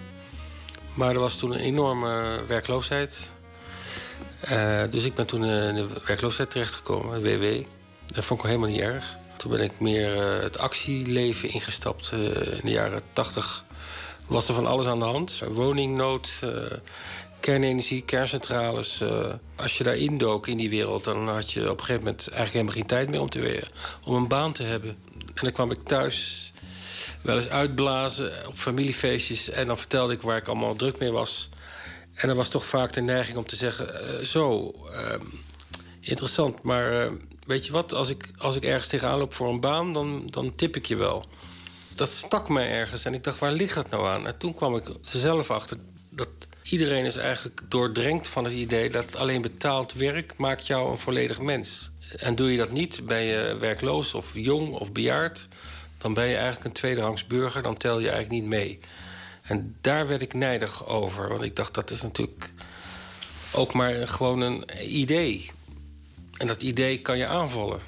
Maar 0.93 1.13
er 1.13 1.19
was 1.19 1.37
toen 1.37 1.51
een 1.51 1.59
enorme 1.59 2.43
werkloosheid. 2.47 3.33
Eh, 4.41 4.81
dus 4.89 5.03
ik 5.03 5.13
ben 5.13 5.25
toen 5.25 5.45
in 5.45 5.75
de 5.75 5.87
werkloosheid 6.05 6.51
terechtgekomen, 6.51 7.23
de 7.23 7.37
WW. 7.37 7.65
Dat 8.05 8.25
vond 8.25 8.39
ik 8.39 8.45
helemaal 8.45 8.69
niet 8.69 8.79
erg. 8.79 9.21
Toen 9.43 9.51
ben 9.51 9.61
ik 9.61 9.79
meer 9.79 10.17
eh, 10.17 10.41
het 10.41 10.57
actieleven 10.57 11.49
ingestapt. 11.49 12.11
Eh, 12.11 12.19
in 12.19 12.61
de 12.63 12.71
jaren 12.71 13.01
80 13.13 13.65
was 14.25 14.47
er 14.47 14.53
van 14.53 14.67
alles 14.67 14.85
aan 14.85 14.99
de 14.99 15.05
hand. 15.05 15.41
Woningnood, 15.49 16.39
eh, 16.43 16.77
kernenergie, 17.39 18.03
kerncentrales. 18.03 19.03
als 19.55 19.77
je 19.77 19.83
daar 19.83 19.95
indook 19.95 20.47
in 20.47 20.57
die 20.57 20.69
wereld... 20.69 21.03
dan 21.03 21.29
had 21.29 21.51
je 21.51 21.61
op 21.61 21.79
een 21.79 21.85
gegeven 21.85 22.03
moment 22.03 22.21
eigenlijk 22.21 22.51
helemaal 22.51 22.73
geen 22.73 22.85
tijd 22.85 23.09
meer 23.09 23.21
om, 23.21 23.29
te 23.29 23.39
weer, 23.39 23.71
om 24.03 24.15
een 24.15 24.27
baan 24.27 24.53
te 24.53 24.63
hebben. 24.63 24.97
En 25.17 25.43
dan 25.43 25.51
kwam 25.51 25.71
ik 25.71 25.81
thuis 25.81 26.51
wel 27.21 27.35
eens 27.35 27.49
uitblazen 27.49 28.31
op 28.47 28.55
familiefeestjes... 28.55 29.49
en 29.49 29.67
dan 29.67 29.77
vertelde 29.77 30.13
ik 30.13 30.21
waar 30.21 30.37
ik 30.37 30.47
allemaal 30.47 30.75
druk 30.75 30.99
mee 30.99 31.11
was. 31.11 31.49
En 32.13 32.29
er 32.29 32.35
was 32.35 32.49
toch 32.49 32.65
vaak 32.65 32.93
de 32.93 33.01
neiging 33.01 33.37
om 33.37 33.47
te 33.47 33.55
zeggen... 33.55 34.27
zo, 34.27 34.73
ehm, 34.93 35.25
interessant, 35.99 36.61
maar 36.61 37.01
eh, 37.01 37.11
weet 37.45 37.65
je 37.65 37.71
wat? 37.71 37.93
Als 37.93 38.09
ik, 38.09 38.31
als 38.37 38.55
ik 38.55 38.63
ergens 38.63 38.87
tegenaan 38.87 39.17
loop 39.17 39.33
voor 39.33 39.49
een 39.49 39.59
baan, 39.59 39.93
dan, 39.93 40.27
dan 40.29 40.55
tip 40.55 40.75
ik 40.75 40.85
je 40.85 40.95
wel. 40.95 41.23
Dat 41.95 42.09
stak 42.09 42.49
mij 42.49 42.69
ergens 42.69 43.05
en 43.05 43.13
ik 43.13 43.23
dacht, 43.23 43.39
waar 43.39 43.51
ligt 43.51 43.75
dat 43.75 43.89
nou 43.89 44.07
aan? 44.07 44.27
En 44.27 44.37
toen 44.37 44.53
kwam 44.53 44.75
ik 44.75 44.87
er 44.87 44.97
zelf 45.01 45.51
achter 45.51 45.77
dat 46.09 46.29
iedereen 46.63 47.05
is 47.05 47.15
eigenlijk 47.15 47.61
doordrenkt 47.67 48.27
van 48.27 48.43
het 48.43 48.53
idee... 48.53 48.89
dat 48.89 49.15
alleen 49.15 49.41
betaald 49.41 49.93
werk 49.93 50.33
maakt 50.37 50.67
jou 50.67 50.91
een 50.91 50.97
volledig 50.97 51.39
mens. 51.39 51.91
En 52.17 52.35
doe 52.35 52.51
je 52.51 52.57
dat 52.57 52.71
niet, 52.71 53.05
ben 53.05 53.21
je 53.21 53.57
werkloos 53.59 54.13
of 54.13 54.29
jong 54.33 54.73
of 54.73 54.91
bejaard... 54.91 55.47
dan 55.97 56.13
ben 56.13 56.27
je 56.27 56.35
eigenlijk 56.35 56.65
een 56.65 56.71
tweederangs 56.71 57.27
burger, 57.27 57.61
dan 57.61 57.77
tel 57.77 57.99
je 57.99 58.09
eigenlijk 58.09 58.41
niet 58.41 58.49
mee. 58.49 58.79
En 59.41 59.75
daar 59.81 60.07
werd 60.07 60.21
ik 60.21 60.33
nijdig 60.33 60.87
over, 60.87 61.29
want 61.29 61.43
ik 61.43 61.55
dacht, 61.55 61.73
dat 61.73 61.89
is 61.89 62.01
natuurlijk 62.01 62.49
ook 63.51 63.73
maar 63.73 64.07
gewoon 64.07 64.41
een 64.41 64.63
idee. 64.81 65.51
En 66.43 66.49
dat 66.49 66.61
idee 66.61 67.01
kan 67.01 67.17
je 67.17 67.27
aanvallen. 67.27 67.79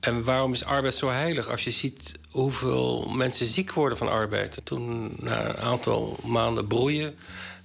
En 0.00 0.24
waarom 0.24 0.52
is 0.52 0.64
arbeid 0.64 0.94
zo 0.94 1.08
heilig? 1.08 1.48
Als 1.48 1.64
je 1.64 1.70
ziet 1.70 2.18
hoeveel 2.28 3.08
mensen 3.08 3.46
ziek 3.46 3.72
worden 3.72 3.98
van 3.98 4.08
arbeid. 4.08 4.60
Toen, 4.64 5.14
na 5.16 5.48
een 5.48 5.56
aantal 5.56 6.18
maanden 6.24 6.66
broeien, 6.66 7.14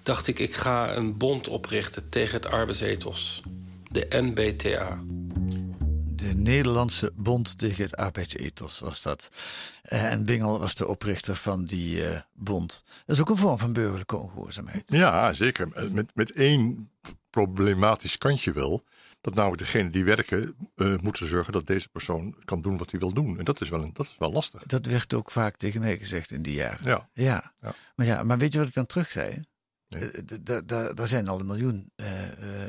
dacht 0.03 0.27
ik... 0.27 0.39
ik 0.39 0.55
ga 0.55 0.95
een 0.95 1.17
bond 1.17 1.47
oprichten 1.47 2.09
tegen 2.09 2.35
het 2.35 2.47
arbeidsethos. 2.47 3.41
de 3.91 4.07
NBTA. 4.09 5.03
De 6.15 6.33
Nederlandse 6.35 7.11
Bond 7.15 7.57
tegen 7.57 7.83
het 7.83 7.95
Arbeidsethos 7.95 8.79
was 8.79 9.01
dat. 9.01 9.31
Eh, 9.81 10.03
en 10.03 10.25
Bingel 10.25 10.59
was 10.59 10.75
de 10.75 10.87
oprichter 10.87 11.35
van 11.35 11.65
die 11.65 11.97
uh, 11.97 12.19
bond. 12.33 12.83
Dat 13.05 13.15
is 13.15 13.21
ook 13.21 13.29
een 13.29 13.37
vorm 13.37 13.57
van 13.57 13.73
burgerlijke 13.73 14.17
ongehoorzaamheid. 14.17 14.83
Ja, 14.85 15.33
zeker. 15.33 15.89
Met, 15.91 16.09
met 16.13 16.31
één 16.31 16.89
problematisch 17.43 18.17
kantje 18.17 18.51
wel. 18.51 18.83
Dat 19.21 19.33
namelijk 19.33 19.61
degene 19.61 19.89
die 19.89 20.03
werken 20.03 20.55
uh, 20.75 20.97
moeten 20.97 21.27
zorgen 21.27 21.53
dat 21.53 21.67
deze 21.67 21.89
persoon 21.89 22.35
kan 22.45 22.61
doen 22.61 22.77
wat 22.77 22.91
hij 22.91 22.99
wil 22.99 23.13
doen. 23.13 23.37
En 23.37 23.45
dat 23.45 23.61
is 23.61 23.69
wel, 23.69 23.91
dat 23.93 24.05
is 24.05 24.15
wel 24.17 24.31
lastig. 24.31 24.63
Dat 24.63 24.85
werd 24.85 25.13
ook 25.13 25.31
vaak 25.31 25.55
tegen 25.55 25.81
mij 25.81 25.97
gezegd 25.97 26.31
in 26.31 26.41
die 26.41 26.53
jaren. 26.53 26.85
Ja. 26.85 27.09
ja. 27.13 27.53
ja. 27.61 27.75
Maar, 27.95 28.05
ja 28.05 28.23
maar 28.23 28.37
weet 28.37 28.53
je 28.53 28.59
wat 28.59 28.67
ik 28.67 28.73
dan 28.73 28.85
terug 28.85 29.11
zei? 29.11 29.45
Er 30.95 31.07
zijn 31.07 31.27
al 31.27 31.39
een 31.39 31.45
miljoen 31.45 31.91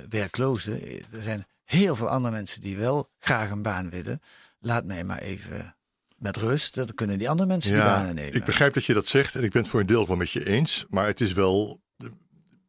werklozen. 0.08 0.82
Er 1.12 1.22
zijn 1.22 1.46
heel 1.64 1.96
veel 1.96 2.08
andere 2.08 2.34
mensen 2.34 2.60
die 2.60 2.76
wel 2.76 3.10
graag 3.18 3.50
een 3.50 3.62
baan 3.62 3.90
willen. 3.90 4.20
Laat 4.58 4.84
mij 4.84 5.04
maar 5.04 5.18
even 5.18 5.76
met 6.16 6.36
rust. 6.36 6.74
Dan 6.74 6.94
kunnen 6.94 7.18
die 7.18 7.30
andere 7.30 7.48
mensen 7.48 7.72
die 7.72 7.82
banen 7.82 8.14
nemen. 8.14 8.34
Ik 8.34 8.44
begrijp 8.44 8.74
dat 8.74 8.84
je 8.84 8.94
dat 8.94 9.06
zegt 9.06 9.34
en 9.34 9.44
ik 9.44 9.52
ben 9.52 9.62
het 9.62 9.70
voor 9.70 9.80
een 9.80 9.86
deel 9.86 10.06
van 10.06 10.18
met 10.18 10.30
je 10.30 10.46
eens. 10.46 10.84
Maar 10.88 11.06
het 11.06 11.20
is 11.20 11.32
wel. 11.32 11.84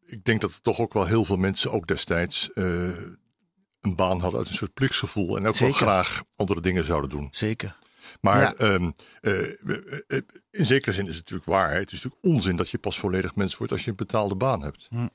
Ik 0.08 0.26
denk 0.26 0.42
dat 0.42 0.52
er 0.52 0.62
toch 0.62 0.80
ook 0.80 0.94
wel 0.94 1.06
heel 1.06 1.26
veel 1.26 1.38
mensen 1.38 1.72
ook 1.72 1.88
destijds 1.88 2.50
uh, 2.54 2.64
een 3.82 3.96
baan 3.96 4.20
hadden 4.20 4.40
uit 4.40 4.50
een 4.50 4.56
soort 4.56 4.74
plichtsgevoel. 4.74 5.38
En 5.38 5.48
ook 5.48 5.58
wel 5.58 5.72
graag 5.72 6.24
andere 6.36 6.62
dingen 6.62 6.84
zouden 6.84 7.10
doen. 7.10 7.28
Zeker. 7.32 7.78
Maar 8.22 8.42
ja. 8.42 8.74
um, 8.74 8.94
uh, 9.22 9.48
in 10.50 10.66
zekere 10.66 10.94
zin 10.96 11.08
is 11.08 11.16
het 11.16 11.24
natuurlijk 11.24 11.50
waar. 11.50 11.72
Hè? 11.72 11.78
Het 11.78 11.92
is 11.92 12.04
natuurlijk 12.04 12.36
onzin 12.36 12.56
dat 12.56 12.70
je 12.70 12.78
pas 12.78 13.00
volledig 13.00 13.36
mens 13.36 13.58
wordt 13.58 13.74
als 13.74 13.84
je 13.84 13.90
een 13.90 13.96
betaalde 13.96 14.36
baan 14.36 14.62
hebt. 14.62 14.88
Hm. 14.90 15.08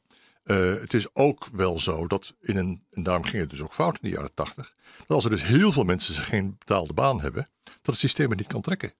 Uh, 0.45 0.75
het 0.81 0.95
is 0.95 1.15
ook 1.15 1.47
wel 1.53 1.81
zo 1.81 2.07
dat 2.07 2.35
in 2.41 2.57
een, 2.57 2.85
en 2.91 3.03
daarom 3.03 3.25
ging 3.25 3.41
het 3.43 3.51
dus 3.51 3.61
ook 3.61 3.73
fout 3.73 3.95
in 3.95 4.09
de 4.09 4.15
jaren 4.15 4.35
tachtig, 4.35 4.75
dat 4.99 5.09
als 5.09 5.25
er 5.25 5.31
dus 5.31 5.43
heel 5.43 5.73
veel 5.73 5.85
mensen 5.85 6.15
geen 6.15 6.57
betaalde 6.59 6.93
baan 6.93 7.21
hebben, 7.21 7.49
dat 7.63 7.75
het 7.83 7.97
systeem 7.97 8.29
het 8.29 8.39
niet 8.39 8.49
kan 8.49 8.61
trekken. 8.61 8.95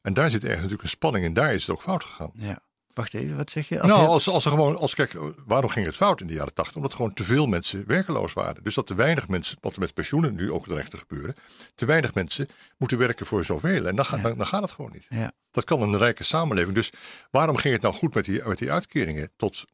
En 0.00 0.14
daar 0.14 0.30
zit 0.30 0.42
ergens 0.42 0.62
natuurlijk 0.62 0.82
een 0.82 0.88
spanning 0.88 1.24
en 1.24 1.32
daar 1.32 1.54
is 1.54 1.66
het 1.66 1.76
ook 1.76 1.82
fout 1.82 2.04
gegaan. 2.04 2.30
Ja. 2.34 2.58
Wacht 2.94 3.14
even, 3.14 3.36
wat 3.36 3.50
zeg 3.50 3.68
je? 3.68 3.80
Als 3.80 3.92
nou, 3.92 4.06
als, 4.06 4.28
als 4.28 4.44
er 4.44 4.50
gewoon, 4.50 4.76
als 4.76 4.94
kijk, 4.94 5.16
waarom 5.46 5.70
ging 5.70 5.86
het 5.86 5.96
fout 5.96 6.20
in 6.20 6.26
de 6.26 6.32
jaren 6.32 6.54
tachtig? 6.54 6.76
Omdat 6.76 6.94
gewoon 6.94 7.14
te 7.14 7.24
veel 7.24 7.46
mensen 7.46 7.84
werkeloos 7.86 8.32
waren. 8.32 8.62
Dus 8.62 8.74
dat 8.74 8.86
te 8.86 8.94
weinig 8.94 9.28
mensen, 9.28 9.58
wat 9.60 9.72
er 9.72 9.80
met 9.80 9.94
pensioenen 9.94 10.34
nu 10.34 10.52
ook 10.52 10.66
terecht 10.66 10.90
te 10.90 10.96
gebeuren, 10.96 11.34
te 11.74 11.86
weinig 11.86 12.14
mensen 12.14 12.48
moeten 12.76 12.98
werken 12.98 13.26
voor 13.26 13.44
zoveel. 13.44 13.86
En 13.86 13.96
dan, 13.96 14.04
ga, 14.04 14.16
dan, 14.16 14.36
dan, 14.36 14.46
gaat 14.46 14.62
het 14.62 14.70
gewoon 14.70 14.90
niet. 14.92 15.06
Ja. 15.08 15.32
Dat 15.50 15.64
kan 15.64 15.82
een 15.82 15.98
rijke 15.98 16.24
samenleving. 16.24 16.74
Dus 16.74 16.90
waarom 17.30 17.56
ging 17.56 17.74
het 17.74 17.82
nou 17.82 17.94
goed 17.94 18.14
met 18.14 18.24
die, 18.24 18.42
met 18.44 18.58
die 18.58 18.72
uitkeringen 18.72 19.30
tot 19.36 19.64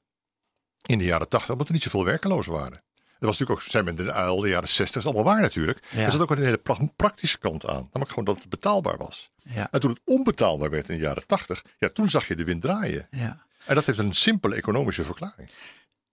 in 0.87 0.99
de 0.99 1.05
jaren 1.05 1.29
80, 1.29 1.50
omdat 1.53 1.67
er 1.67 1.73
niet 1.73 1.83
zoveel 1.83 2.05
werkelozen 2.05 2.53
waren. 2.53 2.83
Dat 2.95 3.29
was 3.29 3.39
natuurlijk 3.39 3.67
ook, 3.67 3.71
zijn 3.71 3.85
we 3.85 3.91
in 3.91 3.97
de 3.97 4.12
uil, 4.12 4.41
de 4.41 4.49
jaren 4.49 4.69
60, 4.69 5.00
is 5.00 5.07
allemaal 5.07 5.25
waar 5.25 5.41
natuurlijk. 5.41 5.87
Ja. 5.91 6.05
Er 6.05 6.11
zat 6.11 6.21
ook 6.21 6.31
een 6.31 6.43
hele 6.43 6.61
praktische 6.97 7.39
kant 7.39 7.67
aan. 7.67 7.83
Namelijk 7.83 8.09
gewoon 8.09 8.25
dat 8.25 8.39
het 8.39 8.49
betaalbaar 8.49 8.97
was. 8.97 9.31
Ja. 9.54 9.69
En 9.71 9.80
toen 9.80 9.90
het 9.90 10.00
onbetaalbaar 10.04 10.71
werd 10.71 10.88
in 10.88 10.95
de 10.97 11.02
jaren 11.02 11.26
80, 11.26 11.64
ja, 11.78 11.88
toen 11.88 12.09
zag 12.09 12.28
je 12.28 12.37
de 12.37 12.45
wind 12.45 12.62
draaien. 12.62 13.07
Ja. 13.11 13.45
En 13.64 13.75
dat 13.75 13.87
heeft 13.87 13.99
een 13.99 14.12
simpele 14.12 14.54
economische 14.54 15.04
verklaring. 15.04 15.50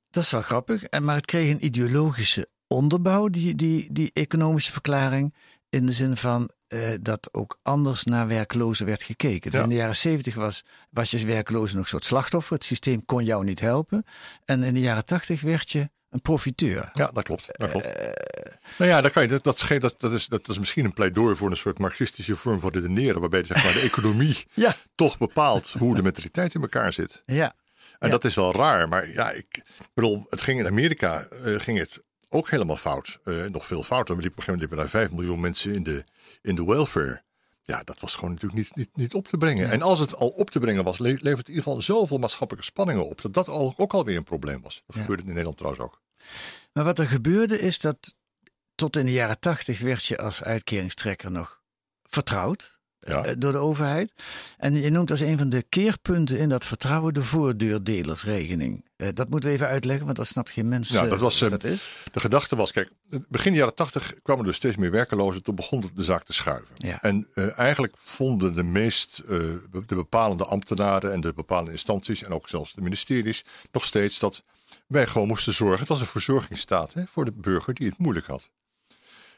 Dat 0.09 0.23
is 0.23 0.31
wel 0.31 0.41
grappig. 0.41 0.83
Maar 1.01 1.15
het 1.15 1.25
kreeg 1.25 1.49
een 1.51 1.65
ideologische 1.65 2.49
onderbouw, 2.67 3.27
die, 3.27 3.55
die, 3.55 3.87
die 3.91 4.09
economische 4.13 4.71
verklaring. 4.71 5.33
In 5.69 5.85
de 5.85 5.91
zin 5.91 6.17
van 6.17 6.49
uh, 6.69 6.89
dat 7.01 7.29
ook 7.31 7.59
anders 7.63 8.03
naar 8.03 8.27
werklozen 8.27 8.85
werd 8.85 9.03
gekeken. 9.03 9.51
Dus 9.51 9.61
in 9.61 9.69
de 9.69 9.75
jaren 9.75 9.95
zeventig 9.95 10.35
was, 10.35 10.63
was 10.89 11.11
je 11.11 11.25
werkloze 11.25 11.75
nog 11.75 11.83
een 11.83 11.89
soort 11.89 12.05
slachtoffer. 12.05 12.53
Het 12.53 12.63
systeem 12.63 13.05
kon 13.05 13.23
jou 13.23 13.43
niet 13.43 13.59
helpen. 13.59 14.05
En 14.45 14.63
in 14.63 14.73
de 14.73 14.79
jaren 14.79 15.05
tachtig 15.05 15.41
werd 15.41 15.71
je 15.71 15.89
een 16.09 16.21
profiteur. 16.21 16.89
Ja, 16.93 17.09
dat 17.13 17.23
klopt. 17.23 17.45
Dat 17.47 17.69
klopt. 17.69 17.85
Uh, 17.85 17.91
nou 18.77 18.91
ja, 18.91 19.01
dat, 19.01 19.11
kan 19.11 19.23
je, 19.23 19.29
dat, 19.29 19.43
dat, 19.43 19.65
dat, 19.79 19.95
dat, 19.97 20.11
is, 20.11 20.27
dat 20.27 20.49
is 20.49 20.59
misschien 20.59 20.85
een 20.85 20.93
pleidooi 20.93 21.35
voor 21.35 21.49
een 21.49 21.57
soort 21.57 21.79
marxistische 21.79 22.35
vorm 22.35 22.59
van 22.59 22.69
redeneren. 22.69 23.19
Waarbij 23.19 23.43
zeg 23.43 23.63
maar, 23.63 23.73
de 23.73 23.79
economie 23.79 24.45
ja. 24.53 24.75
toch 24.95 25.17
bepaalt 25.17 25.75
hoe 25.77 25.95
de 25.95 26.03
mentaliteit 26.03 26.53
in 26.53 26.61
elkaar 26.61 26.93
zit. 26.93 27.23
Ja. 27.25 27.55
En 27.99 28.07
ja. 28.07 28.13
dat 28.13 28.23
is 28.23 28.35
wel 28.35 28.53
raar. 28.53 28.87
Maar 28.89 29.09
ja, 29.09 29.31
ik 29.31 29.61
bedoel, 29.93 30.25
het 30.29 30.41
ging 30.41 30.59
in 30.59 30.67
Amerika 30.67 31.27
uh, 31.45 31.59
ging 31.59 31.77
het 31.77 32.03
ook 32.29 32.49
helemaal 32.49 32.75
fout. 32.75 33.19
Uh, 33.23 33.45
nog 33.45 33.65
veel 33.65 33.83
fouter. 33.83 34.15
We 34.15 34.21
liepen 34.21 34.39
op 34.39 34.47
een 34.47 34.53
gegeven 34.53 34.75
moment 34.77 34.91
daar 34.91 35.01
5 35.01 35.11
miljoen 35.11 35.39
mensen 35.39 35.73
in 35.73 35.83
de, 35.83 36.03
in 36.41 36.55
de 36.55 36.65
welfare. 36.65 37.25
Ja, 37.61 37.83
dat 37.83 37.99
was 37.99 38.15
gewoon 38.15 38.33
natuurlijk 38.33 38.59
niet, 38.59 38.75
niet, 38.75 38.89
niet 38.95 39.13
op 39.13 39.27
te 39.27 39.37
brengen. 39.37 39.65
Ja. 39.65 39.71
En 39.71 39.81
als 39.81 39.99
het 39.99 40.15
al 40.15 40.29
op 40.29 40.49
te 40.49 40.59
brengen 40.59 40.83
was, 40.83 40.97
le 40.97 41.07
levert 41.07 41.37
het 41.37 41.47
in 41.47 41.53
ieder 41.53 41.63
geval 41.63 41.81
zoveel 41.81 42.17
maatschappelijke 42.17 42.69
spanningen 42.69 43.05
op. 43.05 43.21
Dat 43.21 43.33
dat 43.33 43.47
al, 43.47 43.73
ook 43.77 43.93
alweer 43.93 44.17
een 44.17 44.23
probleem 44.23 44.61
was. 44.61 44.83
Dat 44.85 44.95
ja. 44.95 45.01
gebeurde 45.01 45.21
in 45.21 45.27
Nederland 45.27 45.57
trouwens 45.57 45.83
ook. 45.83 46.01
Maar 46.73 46.83
wat 46.83 46.99
er 46.99 47.07
gebeurde 47.07 47.59
is 47.59 47.79
dat 47.79 48.15
tot 48.75 48.95
in 48.95 49.05
de 49.05 49.11
jaren 49.11 49.39
tachtig 49.39 49.79
werd 49.79 50.05
je 50.05 50.17
als 50.17 50.43
uitkeringstrekker 50.43 51.31
nog 51.31 51.61
vertrouwd. 52.03 52.75
Ja. 52.99 53.35
door 53.35 53.51
de 53.51 53.57
overheid. 53.57 54.13
En 54.57 54.75
je 54.81 54.89
noemt 54.89 55.11
als 55.11 55.19
een 55.19 55.37
van 55.37 55.49
de 55.49 55.61
keerpunten 55.61 56.37
in 56.37 56.49
dat 56.49 56.65
vertrouwen 56.65 57.13
de 57.13 57.23
voordeurdelersregeling. 57.23 58.85
Uh, 58.97 59.07
dat 59.13 59.29
moeten 59.29 59.49
we 59.49 59.55
even 59.55 59.67
uitleggen, 59.67 60.05
want 60.05 60.17
dat 60.17 60.27
snapt 60.27 60.49
geen 60.49 60.67
mens. 60.67 60.89
Ja, 60.89 61.05
dat 61.05 61.19
was, 61.19 61.41
uh, 61.41 61.49
dat 61.49 61.63
is. 61.63 61.91
De 62.11 62.19
gedachte 62.19 62.55
was, 62.55 62.71
kijk, 62.71 62.91
begin 63.29 63.53
jaren 63.53 63.75
tachtig 63.75 64.13
kwamen 64.21 64.45
er 64.45 64.53
steeds 64.53 64.75
meer 64.75 64.91
werkelozen. 64.91 65.43
Toen 65.43 65.55
begon 65.55 65.91
de 65.93 66.03
zaak 66.03 66.23
te 66.23 66.33
schuiven. 66.33 66.75
Ja. 66.77 67.01
En 67.01 67.27
uh, 67.33 67.59
eigenlijk 67.59 67.95
vonden 67.97 68.53
de 68.53 68.63
meest, 68.63 69.23
de 69.27 69.85
bepalende 69.87 70.45
ambtenaren 70.45 71.13
en 71.13 71.21
de 71.21 71.33
bepalende 71.33 71.71
instanties 71.71 72.23
en 72.23 72.31
ook 72.31 72.49
zelfs 72.49 72.73
de 72.73 72.81
ministeries 72.81 73.45
nog 73.71 73.85
steeds 73.85 74.19
dat 74.19 74.43
wij 74.87 75.07
gewoon 75.07 75.27
moesten 75.27 75.53
zorgen. 75.53 75.79
Het 75.79 75.87
was 75.87 75.99
een 75.99 76.05
verzorgingsstaat 76.05 76.93
hè, 76.93 77.03
voor 77.07 77.25
de 77.25 77.33
burger 77.33 77.73
die 77.73 77.89
het 77.89 77.97
moeilijk 77.97 78.25
had. 78.25 78.49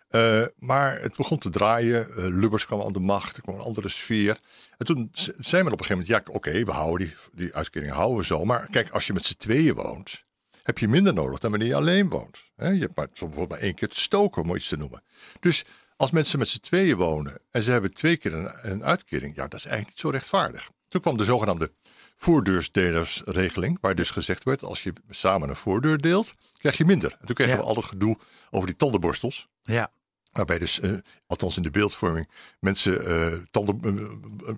Uh, 0.09 0.45
maar 0.57 1.01
het 1.01 1.15
begon 1.15 1.37
te 1.37 1.49
draaien. 1.49 2.07
Uh, 2.09 2.15
Lubbers 2.15 2.65
kwam 2.65 2.81
aan 2.81 2.93
de 2.93 2.99
macht. 2.99 3.37
Er 3.37 3.41
kwam 3.41 3.55
een 3.55 3.61
andere 3.61 3.89
sfeer. 3.89 4.39
En 4.77 4.85
toen 4.85 5.09
zei 5.37 5.63
men 5.63 5.73
op 5.73 5.79
een 5.79 5.85
gegeven 5.85 6.07
moment: 6.07 6.07
ja, 6.07 6.33
oké, 6.33 6.63
we 6.63 6.71
houden 6.71 7.07
die, 7.07 7.15
die 7.33 7.55
uitkering 7.55 7.91
houden 7.91 8.17
we 8.17 8.25
zo. 8.25 8.45
Maar 8.45 8.67
kijk, 8.69 8.89
als 8.89 9.07
je 9.07 9.13
met 9.13 9.25
z'n 9.25 9.37
tweeën 9.37 9.73
woont, 9.73 10.23
heb 10.63 10.77
je 10.77 10.87
minder 10.87 11.13
nodig 11.13 11.39
dan 11.39 11.51
wanneer 11.51 11.69
je 11.69 11.75
alleen 11.75 12.09
woont. 12.09 12.43
Je 12.55 12.63
hebt 12.63 12.95
maar, 12.95 13.07
bijvoorbeeld 13.07 13.49
maar 13.49 13.59
één 13.59 13.73
keer 13.73 13.87
te 13.87 13.99
stoken, 13.99 14.41
om 14.41 14.55
iets 14.55 14.67
te 14.67 14.77
noemen. 14.77 15.03
Dus 15.39 15.63
als 15.95 16.11
mensen 16.11 16.39
met 16.39 16.47
z'n 16.47 16.59
tweeën 16.59 16.97
wonen 16.97 17.41
en 17.51 17.63
ze 17.63 17.71
hebben 17.71 17.93
twee 17.93 18.17
keer 18.17 18.33
een, 18.33 18.51
een 18.61 18.83
uitkering, 18.83 19.35
ja, 19.35 19.47
dat 19.47 19.59
is 19.59 19.65
eigenlijk 19.65 19.89
niet 19.89 19.99
zo 19.99 20.09
rechtvaardig. 20.09 20.69
Toen 20.87 21.01
kwam 21.01 21.17
de 21.17 21.23
zogenaamde 21.23 21.71
voordeursdelersregeling, 22.19 23.77
waar 23.81 23.95
dus 23.95 24.11
gezegd 24.11 24.43
werd: 24.43 24.63
als 24.63 24.83
je 24.83 24.93
samen 25.09 25.49
een 25.49 25.55
voordeur 25.55 25.97
deelt, 25.97 26.33
krijg 26.57 26.77
je 26.77 26.85
minder. 26.85 27.17
En 27.19 27.25
toen 27.25 27.35
kregen 27.35 27.53
Ja. 27.55 27.59
we 27.59 27.67
al 27.67 27.75
het 27.75 27.85
gedoe 27.85 28.17
over 28.49 28.67
die 28.67 28.75
tandenborstels. 28.75 29.47
Ja, 29.61 29.91
Waarbij 30.31 30.59
dus, 30.59 30.79
eh, 30.79 30.91
althans 31.27 31.57
in 31.57 31.63
de 31.63 31.69
beeldvorming, 31.71 32.29
mensen, 32.59 33.05
eh, 33.05 33.37
tanden, 33.51 33.79
eh, 33.83 34.49
eh, 34.49 34.55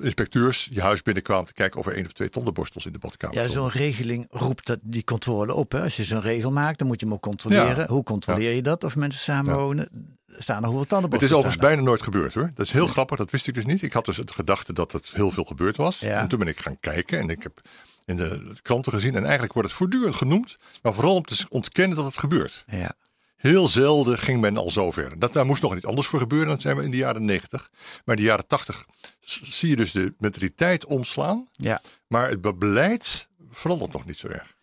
inspecteurs 0.00 0.68
je 0.72 0.80
huis 0.80 1.02
binnenkwamen 1.02 1.46
te 1.46 1.52
kijken 1.52 1.80
of 1.80 1.86
er 1.86 1.92
één 1.94 2.06
of 2.06 2.12
twee 2.12 2.28
tandenborstels 2.28 2.86
in 2.86 2.92
de 2.92 2.98
badkamer 2.98 3.36
ja 3.36 3.48
zo'n 3.48 3.70
regeling 3.70 4.26
roept 4.30 4.66
dat, 4.66 4.78
die 4.82 5.04
controle 5.04 5.54
op. 5.54 5.72
Hè? 5.72 5.82
Als 5.82 5.96
je 5.96 6.04
zo'n 6.04 6.20
regel 6.20 6.52
maakt, 6.52 6.78
dan 6.78 6.86
moet 6.88 7.00
je 7.00 7.06
hem 7.06 7.14
ook 7.14 7.22
controleren. 7.22 7.76
Ja. 7.76 7.86
Hoe 7.86 8.02
controleer 8.02 8.52
je 8.52 8.62
dat? 8.62 8.84
Of 8.84 8.96
mensen 8.96 9.20
samenwonen? 9.20 10.17
Staan 10.38 10.56
er 10.56 10.62
hoeveel 10.62 10.80
Het 10.80 10.88
tandenborstels 10.88 11.30
is 11.32 11.36
overigens 11.38 11.64
er? 11.64 11.68
bijna 11.74 11.88
nooit 11.88 12.02
gebeurd 12.02 12.34
hoor. 12.34 12.50
Dat 12.54 12.66
is 12.66 12.72
heel 12.72 12.86
grappig, 12.86 13.16
dat 13.16 13.30
wist 13.30 13.46
ik 13.46 13.54
dus 13.54 13.66
niet. 13.66 13.82
Ik 13.82 13.92
had 13.92 14.04
dus 14.04 14.16
het 14.16 14.30
gedachte 14.30 14.72
dat 14.72 14.92
het 14.92 15.10
heel 15.14 15.30
veel 15.30 15.44
gebeurd 15.44 15.76
was. 15.76 15.98
Ja. 15.98 16.20
En 16.20 16.28
toen 16.28 16.38
ben 16.38 16.48
ik 16.48 16.58
gaan 16.60 16.80
kijken 16.80 17.18
en 17.18 17.28
ik 17.28 17.42
heb 17.42 17.60
in 18.04 18.16
de 18.16 18.52
kranten 18.62 18.92
gezien. 18.92 19.14
En 19.14 19.22
eigenlijk 19.22 19.52
wordt 19.52 19.68
het 19.68 19.76
voortdurend 19.78 20.14
genoemd. 20.14 20.56
Maar 20.82 20.94
vooral 20.94 21.14
om 21.14 21.22
te 21.24 21.46
ontkennen 21.48 21.96
dat 21.96 22.04
het 22.06 22.18
gebeurt. 22.18 22.64
Ja. 22.70 22.92
Heel 23.36 23.68
zelden 23.68 24.18
ging 24.18 24.40
men 24.40 24.56
al 24.56 24.70
zover. 24.70 25.18
Dat, 25.18 25.32
daar 25.32 25.46
moest 25.46 25.62
nog 25.62 25.76
iets 25.76 25.84
anders 25.84 26.06
voor 26.06 26.18
gebeuren. 26.18 26.48
Dat 26.48 26.60
zijn 26.60 26.76
we 26.76 26.82
in 26.84 26.90
de 26.90 26.96
jaren 26.96 27.24
90. 27.24 27.70
Maar 28.04 28.16
in 28.16 28.22
de 28.22 28.28
jaren 28.28 28.46
80 28.46 28.86
zie 29.20 29.68
je 29.68 29.76
dus 29.76 29.92
de 29.92 30.14
mentaliteit 30.18 30.84
omslaan. 30.84 31.48
ja. 31.52 31.80
Maar 32.06 32.30
het 32.30 32.58
beleid 32.58 33.28
verandert 33.50 33.92
nog 33.92 34.06
niet 34.06 34.18
zo 34.18 34.28
erg. 34.28 34.56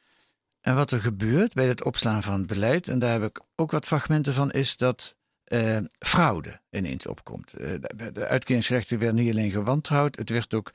En 0.61 0.75
wat 0.75 0.91
er 0.91 0.99
gebeurt 0.99 1.53
bij 1.53 1.67
het 1.67 1.83
opslaan 1.83 2.23
van 2.23 2.33
het 2.33 2.47
beleid, 2.47 2.87
en 2.87 2.99
daar 2.99 3.11
heb 3.11 3.23
ik 3.23 3.39
ook 3.55 3.71
wat 3.71 3.85
fragmenten 3.85 4.33
van, 4.33 4.51
is 4.51 4.77
dat 4.77 5.15
eh, 5.45 5.77
fraude 5.99 6.59
ineens 6.71 7.07
opkomt. 7.07 7.53
Eh, 7.53 7.69
de, 8.13 8.27
uitkeringsrechten 8.27 8.99
werden 8.99 9.23
niet 9.23 9.33
alleen 9.33 9.51
gewantrouwd, 9.51 10.15
het 10.15 10.29
werd 10.29 10.53
ook 10.53 10.71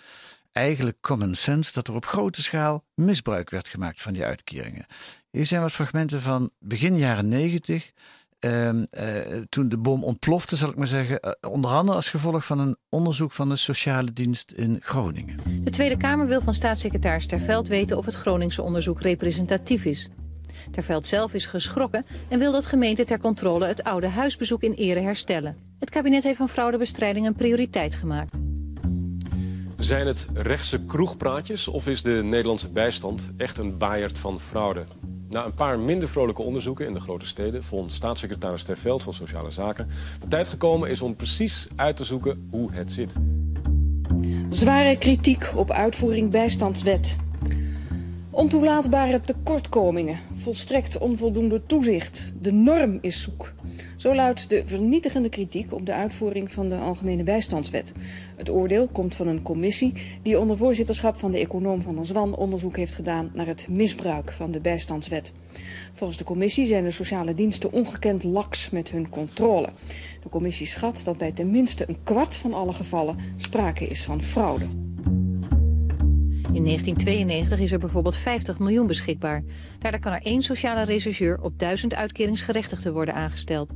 eigenlijk 0.53 0.97
common 1.01 1.35
sense 1.35 1.73
dat 1.73 1.89
er 1.89 1.95
op 1.95 2.07
grote 2.07 2.43
schaal 2.43 2.83
misbruik 2.95 3.51
werd 3.51 3.69
gemaakt 3.69 4.03
van 4.03 4.13
die 4.13 4.25
uitkeringen. 4.25 4.87
Hier 5.31 5.47
zijn 5.47 5.63
wat 5.63 5.73
fragmenten 5.73 6.21
van 6.21 6.51
begin 6.59 6.97
jaren 6.99 7.29
negentig. 7.29 7.91
ehm, 8.39 8.85
eh, 8.91 9.39
toen 9.49 9.69
de 9.69 9.79
bom 9.79 10.05
ontplofte, 10.05 10.57
zal 10.57 10.71
ik 10.71 10.77
maar 10.77 10.87
zeggen. 10.87 11.21
eh, 11.21 11.51
onder 11.51 11.71
andere 11.71 11.97
als 11.97 12.09
gevolg 12.09 12.45
van 12.45 12.59
een 12.59 12.77
onderzoek 12.89 13.33
van 13.33 13.49
de 13.49 13.57
sociale 13.57 14.13
dienst 14.13 14.53
in 14.53 14.79
Groningen. 14.81 15.39
De 15.65 15.71
Tweede 15.71 15.97
Kamer 15.97 16.27
wil 16.27 16.41
van 16.41 16.55
staatssecretaris 16.55 17.27
Terveld 17.27 17.69
weten 17.69 17.97
of 17.97 18.05
het 18.07 18.15
Groningse 18.15 18.63
onderzoek 18.63 19.01
representatief 19.01 19.85
is. 19.85 20.09
Terveld 20.71 21.07
zelf 21.07 21.35
is 21.35 21.47
geschrokken 21.47 22.07
en 22.29 22.39
wil 22.39 22.53
dat 22.53 22.67
gemeenten 22.67 23.07
ter 23.07 23.21
controle 23.21 23.67
het 23.67 23.83
oude 23.83 24.07
huisbezoek 24.07 24.63
in 24.63 24.73
ere 24.73 25.01
herstellen. 25.01 25.57
Het 25.79 25.91
kabinet 25.91 26.23
heeft 26.23 26.37
van 26.37 26.49
fraudebestrijding 26.49 27.27
een 27.27 27.35
prioriteit 27.35 27.95
gemaakt. 27.95 28.39
Zijn 29.79 30.07
het 30.07 30.29
rechtse 30.35 30.85
kroegpraatjes 30.85 31.69
of 31.69 31.89
is 31.89 32.03
de 32.03 32.21
Nederlandse 32.25 32.69
bijstand 32.69 33.33
echt 33.37 33.59
een 33.59 33.79
baaierd 33.79 34.19
van 34.19 34.41
fraude? 34.41 34.85
Na 35.29 35.45
een 35.45 35.55
paar 35.55 35.79
minder 35.79 36.09
vrolijke 36.09 36.43
onderzoeken 36.43 36.87
in 36.87 36.95
de 36.95 37.01
grote 37.01 37.27
steden... 37.27 37.65
vond 37.65 37.93
staatssecretaris 37.93 38.63
Terveld 38.63 39.03
van 39.03 39.15
Sociale 39.15 39.51
Zaken... 39.51 39.89
de 40.21 40.29
tijd 40.29 40.49
gekomen 40.49 40.91
is 40.91 41.03
om 41.03 41.17
precies 41.17 41.69
uit 41.77 41.97
te 41.97 42.05
zoeken 42.05 42.47
hoe 42.51 42.73
het 42.73 42.93
zit. 42.93 43.15
Zware 44.51 44.97
kritiek 44.97 45.53
op 45.55 45.71
uitvoering 45.71 46.31
bijstandswet. 46.31 47.17
Ontoelaatbare 48.33 49.21
tekortkomingen, 49.21 50.19
volstrekt 50.37 50.99
onvoldoende 50.99 51.63
toezicht. 51.67 52.33
De 52.41 52.53
norm 52.53 52.99
is 53.01 53.23
zoek. 53.23 53.53
Zo 53.97 54.15
luidt 54.15 54.49
de 54.49 54.63
vernietigende 54.67 55.29
kritiek 55.29 55.73
op 55.73 55.87
de 55.87 55.93
uitvoering 55.93 56.53
van 56.53 56.69
de 56.69 56.77
Algemene 56.77 57.23
Bijstandswet. 57.23 57.93
Het 58.37 58.51
oordeel 58.51 58.89
komt 58.89 59.15
van 59.15 59.27
een 59.27 59.43
commissie 59.43 59.93
die 60.23 60.39
onder 60.39 60.57
voorzitterschap 60.57 61.19
van 61.19 61.31
de 61.31 61.39
econoom 61.39 61.83
van 61.83 61.95
der 61.95 62.07
Zwan 62.07 62.37
onderzoek 62.37 62.77
heeft 62.77 62.95
gedaan 62.95 63.31
naar 63.35 63.47
het 63.47 63.67
misbruik 63.69 64.33
van 64.33 64.51
de 64.51 64.61
bijstandswet. 64.61 65.33
Volgens 65.93 66.19
de 66.19 66.25
commissie 66.25 66.67
zijn 66.67 66.85
de 66.85 66.91
sociale 66.91 67.35
diensten 67.35 67.73
ongekend 67.73 68.25
laks 68.25 68.71
met 68.71 68.91
hun 68.91 69.09
controle. 69.09 69.69
De 70.23 70.29
commissie 70.29 70.67
schat 70.67 71.01
dat 71.05 71.19
bij 71.19 71.33
tenminste 71.33 71.89
een 71.89 72.03
kwart 72.03 72.37
van 72.37 72.55
alle 72.55 72.73
gevallen 72.73 73.17
sprake 73.37 73.87
is 73.87 74.03
van 74.03 74.23
fraude. 74.23 74.90
In 76.53 76.65
1992 76.65 77.59
is 77.59 77.73
er 77.73 77.79
bijvoorbeeld 77.79 78.17
50 78.17 78.59
miljoen 78.59 78.87
beschikbaar. 78.87 79.43
Daardoor 79.79 80.01
kan 80.01 80.13
er 80.13 80.23
één 80.23 80.43
sociale 80.43 80.85
rechercheur 80.85 81.41
op 81.41 81.59
1000 81.59 81.95
uitkeringsgerechtigden 81.95 82.93
worden 82.93 83.15
aangesteld. 83.15 83.71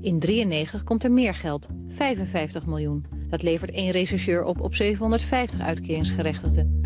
In 0.00 0.18
93 0.18 0.84
komt 0.84 1.04
er 1.04 1.12
meer 1.12 1.34
geld, 1.34 1.66
55 1.88 2.66
miljoen. 2.66 3.06
Dat 3.28 3.42
levert 3.42 3.70
één 3.70 3.90
rechercheur 3.90 4.44
op 4.44 4.60
op 4.60 4.74
750 4.74 5.60
uitkeringsgerechtigden. 5.60 6.80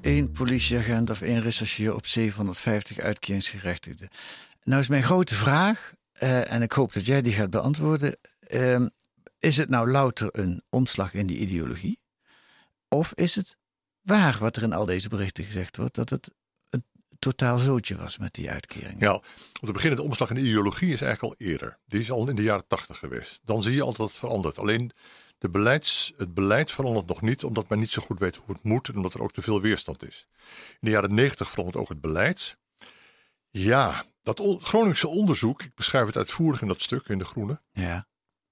Eén 0.00 0.32
politieagent 0.32 1.10
of 1.10 1.22
één 1.22 1.40
rechercheur 1.40 1.94
op 1.94 2.06
750 2.06 2.98
uitkeringsgerechtigden. 2.98 4.08
Nou 4.62 4.80
is 4.80 4.88
mijn 4.88 5.02
grote 5.02 5.34
vraag, 5.34 5.92
uh, 6.22 6.52
en 6.52 6.62
ik 6.62 6.72
hoop 6.72 6.92
dat 6.92 7.06
jij 7.06 7.22
die 7.22 7.32
gaat 7.32 7.50
beantwoorden. 7.50 8.16
Uh, 8.48 8.86
is 9.38 9.56
het 9.56 9.68
nou 9.68 9.90
louter 9.90 10.28
een 10.32 10.62
omslag 10.70 11.14
in 11.14 11.26
die 11.26 11.38
ideologie? 11.38 12.00
Of 12.88 13.12
is 13.14 13.34
het 13.34 13.56
waar 14.06 14.38
wat 14.38 14.56
er 14.56 14.62
in 14.62 14.72
al 14.72 14.84
deze 14.84 15.08
berichten 15.08 15.44
gezegd 15.44 15.76
wordt, 15.76 15.94
dat 15.94 16.10
het 16.10 16.30
een 16.70 16.84
totaal 17.18 17.58
zootje 17.58 17.96
was 17.96 18.18
met 18.18 18.34
die 18.34 18.50
uitkering. 18.50 19.00
Ja, 19.00 19.12
om 19.12 19.22
te 19.66 19.72
beginnen, 19.72 19.98
de 19.98 20.04
omslag 20.04 20.28
in 20.28 20.34
de 20.34 20.40
ideologie 20.40 20.92
is 20.92 21.00
eigenlijk 21.00 21.40
al 21.40 21.46
eerder. 21.46 21.78
Die 21.86 22.00
is 22.00 22.10
al 22.10 22.28
in 22.28 22.36
de 22.36 22.42
jaren 22.42 22.66
tachtig 22.66 22.98
geweest. 22.98 23.40
Dan 23.44 23.62
zie 23.62 23.74
je 23.74 23.80
altijd 23.80 23.98
dat 23.98 24.08
het 24.08 24.18
verandert. 24.18 24.58
Alleen 24.58 24.92
de 25.38 25.50
beleids, 25.50 26.12
het 26.16 26.34
beleid 26.34 26.72
verandert 26.72 27.06
nog 27.06 27.20
niet, 27.20 27.44
omdat 27.44 27.68
men 27.68 27.78
niet 27.78 27.90
zo 27.90 28.02
goed 28.02 28.18
weet 28.18 28.36
hoe 28.36 28.54
het 28.54 28.64
moet 28.64 28.88
en 28.88 28.96
omdat 28.96 29.14
er 29.14 29.22
ook 29.22 29.32
te 29.32 29.42
veel 29.42 29.60
weerstand 29.60 30.08
is. 30.08 30.26
In 30.70 30.78
de 30.80 30.90
jaren 30.90 31.14
negentig 31.14 31.50
verandert 31.50 31.78
ook 31.78 31.88
het 31.88 32.00
beleid. 32.00 32.58
Ja, 33.50 34.04
dat 34.22 34.42
Groningse 34.60 35.08
onderzoek, 35.08 35.62
ik 35.62 35.74
beschrijf 35.74 36.06
het 36.06 36.16
uitvoerig 36.16 36.60
in 36.60 36.68
dat 36.68 36.80
stuk 36.80 37.08
in 37.08 37.18
De 37.18 37.24
Groene. 37.24 37.60
Ja. 37.72 38.06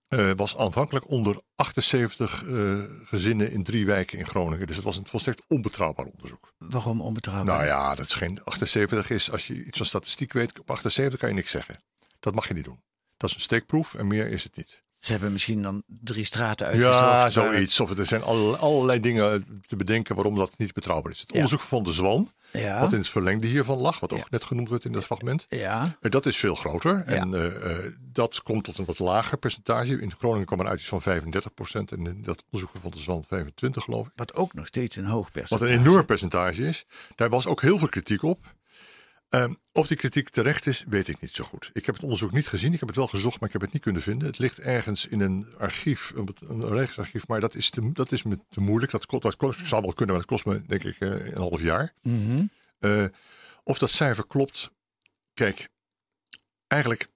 Uh, 0.09 0.31
was 0.37 0.57
aanvankelijk 0.57 1.09
onder 1.09 1.40
78 1.55 2.43
uh, 2.43 2.83
gezinnen 3.05 3.53
in 3.53 3.62
drie 3.62 3.87
wijken 3.87 4.19
in 4.19 4.27
Groningen. 4.27 4.67
Dus 4.67 4.77
het 4.77 4.85
was 4.85 4.97
een 4.97 5.07
volstrekt 5.07 5.43
onbetrouwbaar 5.49 6.07
onderzoek. 6.07 6.53
Waarom 6.59 7.01
onbetrouwbaar? 7.01 7.57
Nou 7.57 7.67
ja, 7.67 7.95
dat 7.95 8.07
is 8.07 8.14
geen 8.14 8.45
78 8.45 9.11
is, 9.11 9.31
als 9.31 9.47
je 9.47 9.64
iets 9.64 9.77
van 9.77 9.87
statistiek 9.87 10.33
weet, 10.33 10.61
op 10.61 10.71
78 10.71 11.19
kan 11.19 11.29
je 11.29 11.35
niks 11.35 11.51
zeggen. 11.51 11.77
Dat 12.21 12.35
mag 12.35 12.49
je 12.49 12.55
niet 12.55 12.64
doen. 12.64 12.83
Dat 13.17 13.31
is 13.31 13.35
een 13.35 13.43
steekproef 13.43 13.95
en 13.95 14.07
meer 14.07 14.27
is 14.27 14.45
het 14.45 14.57
niet. 14.57 14.83
Ze 15.05 15.12
hebben 15.12 15.33
misschien 15.33 15.62
dan 15.62 15.83
drie 15.87 16.25
straten 16.25 16.67
uitgezocht. 16.67 16.99
Ja, 16.99 17.29
zoiets. 17.29 17.81
Of 17.81 17.99
er 17.99 18.07
zijn 18.07 18.23
allerlei, 18.23 18.57
allerlei 18.57 19.01
dingen 19.01 19.61
te 19.67 19.77
bedenken 19.77 20.14
waarom 20.14 20.35
dat 20.35 20.59
niet 20.59 20.73
betrouwbaar 20.73 21.12
is. 21.12 21.21
Het 21.21 21.31
ja. 21.31 21.35
onderzoek 21.35 21.61
van 21.61 21.83
de 21.83 21.93
Zwan, 21.93 22.31
ja. 22.53 22.81
wat 22.81 22.93
in 22.93 22.99
het 22.99 23.09
verlengde 23.09 23.47
hiervan 23.47 23.79
lag, 23.79 24.01
wat 24.01 24.12
ook 24.12 24.19
ja. 24.19 24.27
net 24.31 24.45
genoemd 24.45 24.69
werd 24.69 24.85
in 24.85 24.93
dat 24.93 25.05
fragment. 25.05 25.47
Ja. 25.49 25.97
Dat 26.01 26.27
is 26.27 26.37
veel 26.37 26.55
groter. 26.55 27.03
En 27.07 27.31
uh, 27.33 27.45
uh, 27.45 27.51
dat 28.01 28.43
komt 28.43 28.64
tot 28.64 28.79
een 28.79 28.85
wat 28.85 28.99
lager 28.99 29.38
percentage. 29.38 30.01
In 30.01 30.12
Groningen 30.19 30.47
kwam 30.47 30.61
er 30.61 30.67
uit 30.67 30.81
iets 30.81 30.88
van 30.88 31.03
35 31.03 31.55
procent. 31.55 31.93
En 31.93 32.07
in 32.07 32.23
dat 32.23 32.45
onderzoek 32.51 32.81
van 32.81 32.90
de 32.90 32.99
Zwan 32.99 33.25
25 33.29 33.85
geloof 33.85 34.07
ik. 34.07 34.12
Wat 34.17 34.35
ook 34.35 34.55
nog 34.55 34.67
steeds 34.67 34.97
een 34.97 35.07
hoog 35.07 35.31
percentage. 35.31 35.73
Wat 35.73 35.81
een 35.81 35.87
enorm 35.87 36.07
percentage 36.07 36.67
is. 36.67 36.85
Daar 37.14 37.29
was 37.29 37.47
ook 37.47 37.61
heel 37.61 37.79
veel 37.79 37.88
kritiek 37.88 38.23
op. 38.23 38.55
Um, 39.35 39.59
of 39.73 39.87
die 39.87 39.97
kritiek 39.97 40.29
terecht 40.29 40.66
is, 40.66 40.85
weet 40.88 41.09
ik 41.09 41.20
niet 41.20 41.35
zo 41.35 41.44
goed. 41.44 41.70
Ik 41.73 41.87
heb 41.87 41.94
het 41.94 42.05
onderzoek 42.05 42.33
niet 42.33 42.49
gezien. 42.49 42.73
Ik 42.73 42.79
heb 42.79 42.88
het 42.88 42.97
wel 42.97 43.09
gezocht, 43.09 43.40
maar 43.40 43.49
ik 43.49 43.53
heb 43.53 43.62
het 43.62 43.73
niet 43.73 43.83
kunnen 43.83 44.03
vinden. 44.03 44.29
Het 44.29 44.38
ligt 44.38 44.61
ergens 44.61 45.07
in 45.07 45.20
een 45.20 45.47
archief, 45.59 46.12
een 46.14 46.68
rechtsarchief, 46.68 47.29
maar 47.29 47.40
dat 47.40 47.55
is, 47.55 47.70
te, 47.70 47.92
dat 47.92 48.12
is 48.12 48.23
me 48.23 48.38
te 48.49 48.61
moeilijk. 48.61 48.92
Dat, 48.92 49.07
dat, 49.09 49.23
dat 49.38 49.57
zou 49.57 49.83
wel 49.83 49.92
kunnen, 49.92 50.16
maar 50.16 50.25
dat 50.27 50.38
kost 50.38 50.44
me 50.44 50.62
denk 50.66 50.85
ik 50.85 51.01
een 51.01 51.37
half 51.37 51.62
jaar. 51.62 51.92
Mm 52.03 52.27
-hmm. 52.27 52.51
uh, 52.81 53.05
of 53.62 53.79
dat 53.79 53.90
cijfer 53.90 54.27
klopt, 54.27 54.70
kijk, 55.35 55.68
eigenlijk 56.66 57.09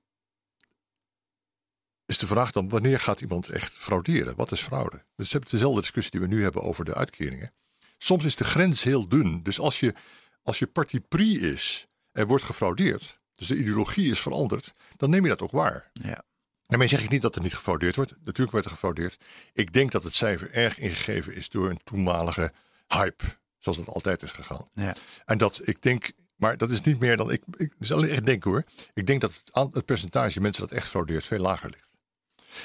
is 2.07 2.19
de 2.19 2.27
vraag 2.27 2.53
dan 2.53 2.69
wanneer 2.69 3.01
gaat 3.01 3.21
iemand 3.21 3.49
echt 3.49 3.77
frauderen? 3.77 4.37
Wat 4.37 4.53
is 4.53 4.61
fraude? 4.61 5.05
Dus 5.17 5.35
is 5.35 5.41
dezelfde 5.41 5.81
discussie 5.81 6.11
die 6.11 6.21
we 6.21 6.35
nu 6.35 6.43
hebben 6.43 6.63
over 6.63 6.85
de 6.85 6.95
uitkeringen. 6.95 7.53
Soms 7.99 8.25
is 8.25 8.37
de 8.37 8.45
grens 8.45 8.83
heel 8.83 9.09
dun. 9.09 9.43
Dus 9.43 9.61
als 9.61 9.81
je, 9.81 9.95
als 10.43 10.59
je 10.59 10.67
parti 10.67 11.01
is 11.41 11.88
er 12.19 12.27
wordt 12.27 12.45
gefraudeerd, 12.45 13.21
dus 13.33 13.47
de 13.47 13.57
ideologie 13.57 14.11
is 14.11 14.21
veranderd, 14.21 14.75
dan 14.97 15.11
neem 15.11 15.23
je 15.23 15.29
dat 15.29 15.43
ook 15.43 15.51
waar. 15.51 15.91
Ja. 15.93 16.25
Daarmee 16.67 16.89
zeg 16.89 17.03
ik 17.03 17.11
niet 17.11 17.23
dat 17.23 17.37
er 17.37 17.43
niet 17.43 17.55
gefraudeerd 17.55 17.97
wordt. 17.97 18.15
Natuurlijk 18.19 18.51
wordt 18.51 18.67
er 18.67 18.73
gefraudeerd. 18.73 19.19
Ik 19.53 19.73
denk 19.73 19.93
dat 19.93 20.03
het 20.03 20.15
cijfer 20.15 20.53
erg 20.53 20.79
ingegeven 20.79 21.35
is 21.35 21.49
door 21.49 21.71
een 21.71 21.81
toenmalige 21.85 22.53
hype, 22.87 23.25
zoals 23.59 23.79
het 23.79 23.89
altijd 23.89 24.23
is 24.23 24.31
gegaan. 24.31 24.67
Ja. 24.75 24.97
En 25.25 25.39
dat 25.39 25.61
ik 25.63 25.83
denk, 25.83 26.13
maar 26.37 26.57
dat 26.57 26.71
is 26.71 26.81
niet 26.81 27.01
meer 27.01 27.17
dan 27.17 27.31
ik. 27.31 27.43
ik 27.57 27.73
alleen 27.89 28.11
echt 28.11 28.25
denken 28.25 28.51
hoor. 28.51 28.65
Ik 28.95 29.07
denk 29.07 29.21
dat 29.21 29.43
het, 29.45 29.75
het 29.75 29.85
percentage 29.85 30.41
mensen 30.41 30.69
dat 30.69 30.73
echt 30.73 30.89
fraudeert 30.89 31.25
veel 31.25 31.39
lager 31.39 31.71
ligt. 31.71 31.97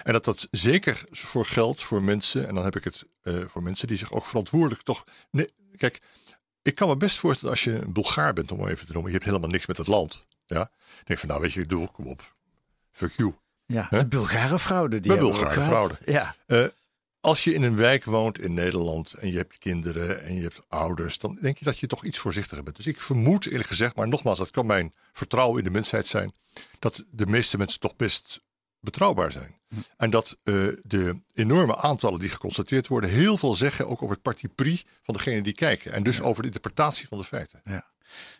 En 0.04 0.14
dat 0.14 0.26
dat 0.26 0.48
zeker 0.52 1.04
voor 1.12 1.46
geldt 1.46 1.84
voor 1.84 2.02
mensen, 2.02 2.48
en 2.48 2.56
dan 2.56 2.64
heb 2.64 2.76
ik 2.76 2.84
het 2.84 3.04
uh, 3.24 3.44
voor 3.48 3.64
mensen 3.64 3.88
die 3.88 3.98
zich 3.98 4.12
ook 4.12 4.26
verantwoordelijk 4.26 4.82
toch. 4.82 5.04
Nee, 5.32 5.50
kijk, 5.76 6.00
ik 6.64 6.76
kan 6.76 6.88
me 6.88 6.98
best 6.98 7.18
voorstellen 7.18 7.54
als 7.54 7.64
je 7.64 7.82
een 7.82 7.94
Bulgaar 7.94 8.34
bent, 8.34 8.52
om 8.52 8.60
maar 8.60 8.70
even 8.70 8.86
te 8.86 8.92
noemen, 8.92 9.12
je 9.12 9.18
hebt 9.18 9.30
helemaal 9.30 9.50
niks 9.50 9.66
met 9.66 9.78
het 9.78 9.88
land. 9.88 10.26
Ja? 10.46 10.62
Ik 11.00 11.08
denk 11.08 11.20
van, 11.20 11.30
nou 11.30 11.42
weet 11.42 11.54
je, 11.54 11.66
doe 11.66 11.92
kom 11.92 12.08
op. 12.08 12.36
Fuck 12.92 13.14
you. 13.18 13.34
Ja, 13.66 13.88
de 13.90 14.06
Bulgare 14.06 14.60
fraude. 14.60 15.00
Die 15.00 15.12
de 15.12 15.18
Bulgare 15.18 15.62
fraude. 15.62 15.96
Ja. 16.06 16.36
Uh, 16.48 16.68
als 17.20 17.44
je 17.44 17.54
in 17.54 17.64
een 17.64 17.76
wijk 17.76 18.04
woont 18.04 18.40
in 18.40 18.54
Nederland 18.54 19.14
en 19.14 19.32
je 19.32 19.38
hebt 19.38 19.58
kinderen 19.58 20.24
en 20.24 20.36
je 20.36 20.42
hebt 20.42 20.66
ouders, 20.68 21.18
dan 21.18 21.38
denk 21.42 21.58
je 21.58 21.66
dat 21.66 21.80
je 21.80 21.88
toch 21.88 22.04
iets 22.04 22.18
voorzichtiger 22.18 22.64
bent. 22.64 22.76
Dus 22.76 22.88
ik 22.88 23.02
vermoed 23.02 23.46
eerlijk 23.46 23.68
gezegd, 23.68 23.96
maar 23.96 24.08
nogmaals, 24.08 24.38
dat 24.38 24.52
kan 24.52 24.66
mijn 24.66 24.94
vertrouwen 25.12 25.58
in 25.58 25.64
de 25.64 25.72
mensheid 25.72 26.08
zijn, 26.08 26.34
dat 26.80 27.04
de 27.12 27.26
meeste 27.26 27.58
mensen 27.58 27.80
toch 27.80 27.96
best 27.96 28.42
betrouwbaar 28.84 29.32
zijn. 29.32 29.62
En 29.98 30.10
dat 30.10 30.38
uh, 30.44 30.68
de 30.84 31.20
enorme 31.34 31.78
aantallen 31.78 32.20
die 32.20 32.30
geconstateerd 32.30 32.88
worden, 32.88 33.10
heel 33.10 33.38
veel 33.38 33.54
zeggen 33.54 33.88
ook 33.88 34.02
over 34.02 34.16
het 34.16 34.24
parti 34.24 34.48
pris 34.48 34.86
van 35.02 35.14
degene 35.14 35.42
die 35.42 35.54
kijken. 35.54 35.92
En 35.92 36.04
dus 36.04 36.18
ja. 36.18 36.24
over 36.24 36.42
de 36.42 36.48
interpretatie 36.48 37.08
van 37.08 37.18
de 37.18 37.24
feiten. 37.24 37.62
Ja. 37.64 37.92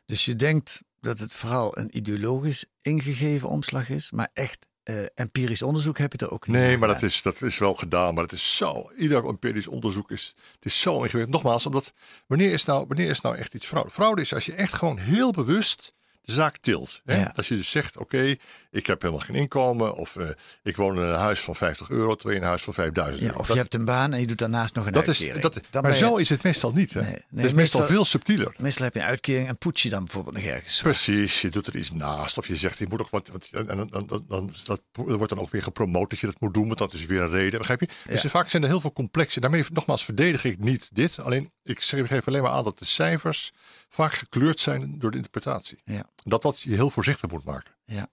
Dus 0.06 0.26
je 0.26 0.36
denkt 0.36 0.82
dat 1.00 1.20
het 1.20 1.34
vooral 1.34 1.78
een 1.78 1.98
ideologisch 1.98 2.66
ingegeven 2.82 3.50
omslag 3.50 3.90
is, 3.90 4.12
maar 4.12 4.30
echt 4.34 4.68
uh, 4.84 5.06
empirisch 5.16 5.62
onderzoek 5.62 5.98
heb 5.98 6.12
je 6.12 6.26
er 6.26 6.32
ook 6.32 6.48
niet. 6.48 6.56
Nee, 6.56 6.78
maar 6.78 6.88
dat 6.88 7.02
is, 7.02 7.22
dat 7.22 7.42
is 7.42 7.58
wel 7.58 7.74
gedaan. 7.74 8.14
Maar 8.14 8.24
het 8.24 8.32
is 8.32 8.58
zo, 8.58 8.92
ieder 8.98 9.26
empirisch 9.26 9.68
onderzoek 9.68 10.12
is, 10.12 10.36
het 10.56 10.66
is 10.66 10.80
zo 10.80 10.94
ingewikkeld. 10.96 11.30
Nogmaals, 11.30 11.66
omdat 11.66 11.94
wanneer 12.28 12.52
is, 12.52 12.66
nou, 12.66 12.86
wanneer 12.88 13.10
is 13.10 13.22
nou 13.22 13.36
echt 13.36 13.54
iets 13.54 13.66
fraude? 13.66 13.90
Fraude 13.90 14.22
is 14.22 14.34
als 14.34 14.46
je 14.46 14.54
echt 14.54 14.74
gewoon 14.74 14.98
heel 14.98 15.32
bewust 15.32 15.94
de 16.24 16.32
zaak 16.32 16.58
tilt. 16.58 17.02
Hè? 17.06 17.16
Ja. 17.20 17.34
Als 17.36 17.48
je 17.48 17.56
dus 17.56 17.72
zegt, 17.72 17.98
oké, 17.98 18.16
okay, 18.16 18.40
ik 18.72 18.88
heb 18.88 19.02
helemaal 19.02 19.26
geen 19.26 19.36
inkomen. 19.36 19.96
Of 19.96 20.16
uh, 20.16 20.28
ik 20.64 20.76
woon 20.76 20.96
in 20.96 21.02
een 21.02 21.16
huis 21.16 21.40
van 21.40 21.56
50 21.56 21.90
euro, 21.90 22.16
terwijl 22.16 22.36
je 22.36 22.42
een 22.42 22.50
huis 22.50 22.62
van 22.62 22.74
5000 22.74 23.20
ja, 23.20 23.26
euro. 23.26 23.40
Of 23.40 23.48
dat, 23.48 23.56
je 23.56 23.62
hebt 23.62 23.74
een 23.74 23.86
baan 23.86 24.14
en 24.14 24.20
je 24.20 24.28
doet 24.28 24.38
daarnaast 24.38 24.76
nog 24.76 24.86
een 24.86 24.92
dat 24.94 25.08
uitkering. 25.08 25.36
Is, 25.36 25.42
dat, 25.42 25.60
dan 25.70 25.82
maar 25.82 25.92
je... 25.92 25.98
zo 25.98 26.16
is 26.16 26.30
het 26.30 26.44
meestal 26.44 26.72
niet. 26.72 26.94
Hè? 26.94 27.02
Nee, 27.02 27.10
nee, 27.10 27.20
het 27.20 27.26
is 27.30 27.42
meestal, 27.42 27.56
meestal 27.56 27.86
veel 27.86 28.06
subtieler. 28.06 28.56
Meestal 28.58 28.86
heb 28.86 28.94
je 28.94 29.00
een 29.00 29.06
uitkering 29.06 29.48
en 29.48 29.58
poets 29.58 29.84
je 29.84 29.90
dan 29.90 30.04
bijvoorbeeld 30.04 30.36
nog 30.36 30.46
ergens. 30.46 30.82
Precies, 30.82 31.42
je 31.42 31.50
doet 31.50 31.68
er 31.68 31.76
iets 31.76 31.92
naast. 31.92 32.38
Of 32.38 32.48
je 32.48 32.56
zegt, 32.56 32.78
je 32.78 32.86
moet 32.90 33.00
nog 33.00 33.10
wat. 33.10 33.30
wat 33.30 33.50
en 33.52 33.66
dan, 33.66 33.88
dan, 33.90 34.06
dan, 34.08 34.26
dan 34.28 34.54
dat 34.66 34.82
wordt 34.92 35.30
dan 35.30 35.40
ook 35.40 35.50
weer 35.50 35.64
gepromoot 35.64 36.10
dat 36.10 36.20
je 36.20 36.26
dat 36.26 36.40
moet 36.40 36.54
doen. 36.54 36.68
Want 36.68 36.78
dat 36.78 36.94
is 36.94 37.06
weer 37.06 37.22
een 37.22 37.30
reden. 37.30 37.58
Begrijp 37.60 37.80
je? 37.80 37.88
Dus 38.08 38.22
Ja. 38.22 38.30
vaak 38.30 38.50
zijn 38.50 38.64
er 38.64 38.70
heel 38.70 38.82
veel 38.82 38.94
complexe. 38.94 39.40
Daarmee 39.40 39.66
nogmaals 39.74 40.04
verdedig 40.04 40.44
ik 40.44 40.60
niet 40.60 40.90
dit. 40.94 41.20
Alleen 41.20 41.52
ik 41.64 41.82
geef 41.82 42.28
alleen 42.28 42.42
maar 42.42 42.52
aan 42.52 42.64
dat 42.64 42.80
de 42.80 42.86
cijfers 42.86 43.52
vaak 43.90 44.14
gekleurd 44.14 44.60
zijn 44.60 45.00
door 45.00 45.12
de 45.12 45.18
interpretatie. 45.18 45.82
Ja. 45.86 46.10
Dat 46.24 46.42
dat 46.42 46.62
je 46.62 46.74
heel 46.74 46.90
voorzichtig 46.90 47.30
moet 47.30 47.44
maken. 47.44 47.74
Ja. 47.86 48.10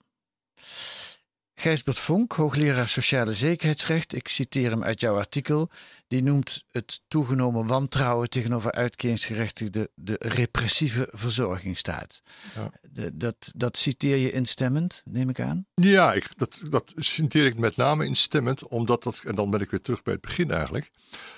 Gijsbert 1.61 1.99
Vonk, 1.99 2.33
hoogleraar 2.33 2.89
sociale 2.89 3.33
zekerheidsrecht, 3.33 4.15
ik 4.15 4.29
citeer 4.29 4.71
hem 4.71 4.85
uit 4.85 5.01
jouw 5.01 5.17
artikel, 5.17 5.71
die 6.09 6.23
noemt 6.23 6.65
het 6.71 7.01
toegenomen 7.09 7.67
wantrouwen 7.67 8.29
tegenover 8.29 8.73
uitkeringsgerechtigden 8.73 9.89
de 9.95 10.17
repressieve 10.19 11.09
verzorgingsstaat. 11.13 12.23
Ja. 12.55 12.73
De, 12.91 13.17
dat, 13.17 13.53
dat 13.57 13.77
citeer 13.77 14.17
je 14.17 14.33
instemmend, 14.33 15.03
neem 15.05 15.29
ik 15.29 15.41
aan? 15.41 15.67
Ja, 15.75 16.13
ik, 16.13 16.29
dat, 16.37 16.61
dat 16.71 16.93
citeer 16.97 17.47
ik 17.47 17.59
met 17.59 17.77
name 17.77 18.05
instemmend, 18.05 18.69
omdat 18.69 19.03
dat, 19.03 19.23
en 19.25 19.35
dan 19.35 19.51
ben 19.51 19.61
ik 19.61 19.71
weer 19.71 19.81
terug 19.81 20.03
bij 20.03 20.13
het 20.13 20.23
begin 20.23 20.51
eigenlijk, 20.51 20.91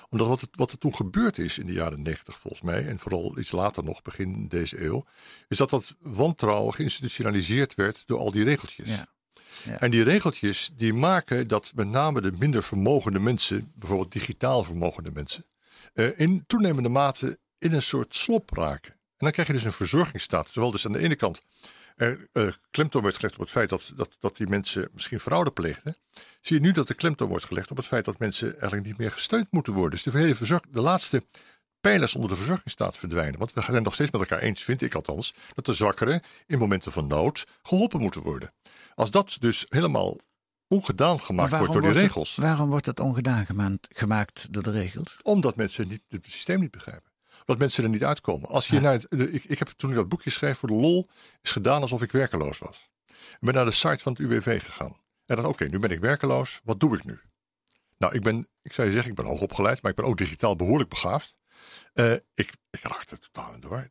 omdat 0.08 0.26
wat, 0.28 0.40
het, 0.40 0.50
wat 0.56 0.72
er 0.72 0.78
toen 0.78 0.96
gebeurd 0.96 1.38
is 1.38 1.58
in 1.58 1.66
de 1.66 1.72
jaren 1.72 2.02
negentig 2.02 2.38
volgens 2.38 2.62
mij, 2.62 2.86
en 2.86 2.98
vooral 2.98 3.38
iets 3.38 3.52
later 3.52 3.84
nog, 3.84 4.02
begin 4.02 4.48
deze 4.48 4.84
eeuw, 4.84 5.04
is 5.48 5.56
dat 5.56 5.70
dat 5.70 5.94
wantrouwen 6.00 6.74
geïnstitutionaliseerd 6.74 7.74
werd 7.74 8.02
door 8.06 8.18
al 8.18 8.30
die 8.30 8.44
regeltjes. 8.44 8.88
Ja. 8.88 9.10
En 9.78 9.90
die 9.90 10.02
regeltjes 10.02 10.70
die 10.76 10.94
maken 10.94 11.48
dat 11.48 11.72
met 11.74 11.88
name 11.88 12.20
de 12.20 12.32
minder 12.32 12.62
vermogende 12.62 13.18
mensen, 13.18 13.72
bijvoorbeeld 13.74 14.12
digitaal 14.12 14.64
vermogende 14.64 15.10
mensen, 15.12 15.44
uh, 15.94 16.08
in 16.16 16.44
toenemende 16.46 16.88
mate 16.88 17.38
in 17.58 17.72
een 17.72 17.82
soort 17.82 18.14
slop 18.14 18.50
raken. 18.50 18.90
En 18.92 19.28
dan 19.28 19.30
krijg 19.30 19.48
je 19.48 19.54
dus 19.54 19.64
een 19.64 19.72
verzorgingsstaat. 19.72 20.52
Terwijl 20.52 20.72
dus 20.72 20.86
aan 20.86 20.92
de 20.92 20.98
ene 20.98 21.16
kant 21.16 21.42
er 21.96 22.28
uh, 22.32 22.52
klemtoon 22.70 23.02
werd 23.02 23.16
gelegd 23.16 23.34
op 23.34 23.40
het 23.40 23.50
feit 23.50 23.68
dat, 23.68 23.92
dat, 23.96 24.16
dat 24.20 24.36
die 24.36 24.46
mensen 24.46 24.88
misschien 24.92 25.20
fraude 25.20 25.50
pleegden, 25.50 25.96
zie 26.40 26.56
je 26.56 26.62
nu 26.62 26.72
dat 26.72 26.88
de 26.88 26.94
klemtoon 26.94 27.28
wordt 27.28 27.44
gelegd 27.44 27.70
op 27.70 27.76
het 27.76 27.86
feit 27.86 28.04
dat 28.04 28.18
mensen 28.18 28.50
eigenlijk 28.50 28.86
niet 28.86 28.98
meer 28.98 29.10
gesteund 29.10 29.46
moeten 29.50 29.72
worden. 29.72 29.90
Dus 29.90 30.02
de, 30.02 30.18
hele 30.18 30.34
verzorg, 30.34 30.62
de 30.70 30.80
laatste 30.80 31.24
pijlers 31.82 32.14
onder 32.14 32.30
de 32.30 32.36
verzorgingsstaat 32.36 32.96
verdwijnen. 32.96 33.38
Want 33.38 33.52
we 33.52 33.62
zijn 33.62 33.82
nog 33.82 33.94
steeds 33.94 34.10
met 34.10 34.20
elkaar 34.20 34.38
eens, 34.38 34.62
vind 34.62 34.82
ik 34.82 34.94
althans, 34.94 35.34
dat 35.54 35.64
de 35.64 35.74
zwakkeren 35.74 36.22
in 36.46 36.58
momenten 36.58 36.92
van 36.92 37.06
nood 37.06 37.44
geholpen 37.62 38.00
moeten 38.00 38.22
worden. 38.22 38.52
Als 38.94 39.10
dat 39.10 39.36
dus 39.40 39.66
helemaal 39.68 40.16
ongedaan 40.68 41.20
gemaakt 41.20 41.56
wordt 41.56 41.72
door 41.72 41.82
de 41.82 41.90
regels. 41.90 42.36
waarom 42.36 42.68
wordt 42.68 42.84
dat 42.84 43.00
ongedaan 43.00 43.46
gemaakt 43.88 44.52
door 44.52 44.62
de 44.62 44.70
regels? 44.70 45.20
Omdat 45.22 45.56
mensen 45.56 45.88
niet, 45.88 46.02
het 46.08 46.24
systeem 46.28 46.60
niet 46.60 46.70
begrijpen. 46.70 47.10
Omdat 47.38 47.58
mensen 47.58 47.84
er 47.84 47.90
niet 47.90 48.04
uitkomen. 48.04 48.48
Als 48.48 48.68
je 48.68 48.80
naar 48.80 49.00
ik, 49.10 49.44
ik 49.44 49.58
heb 49.58 49.68
toen 49.68 49.90
ik 49.90 49.96
dat 49.96 50.08
boekje 50.08 50.30
schreef 50.30 50.58
voor 50.58 50.68
de 50.68 50.74
lol, 50.74 51.08
is 51.42 51.50
gedaan 51.50 51.82
alsof 51.82 52.02
ik 52.02 52.12
werkeloos 52.12 52.58
was. 52.58 52.90
Ik 53.06 53.38
ben 53.40 53.54
naar 53.54 53.64
de 53.64 53.70
site 53.70 53.98
van 53.98 54.12
het 54.12 54.20
UWV 54.20 54.62
gegaan. 54.62 54.96
En 55.26 55.36
dan, 55.36 55.44
oké, 55.46 55.64
nu 55.64 55.78
ben 55.78 55.90
ik 55.90 56.00
werkeloos. 56.00 56.60
Wat 56.64 56.80
doe 56.80 56.96
ik 56.96 57.04
nu? 57.04 57.20
Nou, 57.98 58.14
ik 58.14 58.22
ben, 58.22 58.48
ik 58.62 58.72
zou 58.72 58.86
je 58.86 58.92
zeggen, 58.92 59.10
ik 59.10 59.16
ben 59.16 59.26
hoogopgeleid, 59.26 59.82
maar 59.82 59.90
ik 59.90 59.96
ben 59.96 60.06
ook 60.06 60.16
digitaal 60.16 60.56
behoorlijk 60.56 60.90
begaafd. 60.90 61.34
Uh, 61.94 62.12
ik, 62.12 62.52
ik 62.70 62.80
raakte 62.82 63.18
totaal 63.18 63.54
in 63.54 63.60
door. 63.60 63.88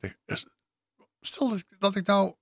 Stel 1.21 1.49
dat 1.49 1.57
ik, 1.57 1.65
dat 1.79 1.95
ik 1.95 2.07
nou 2.07 2.33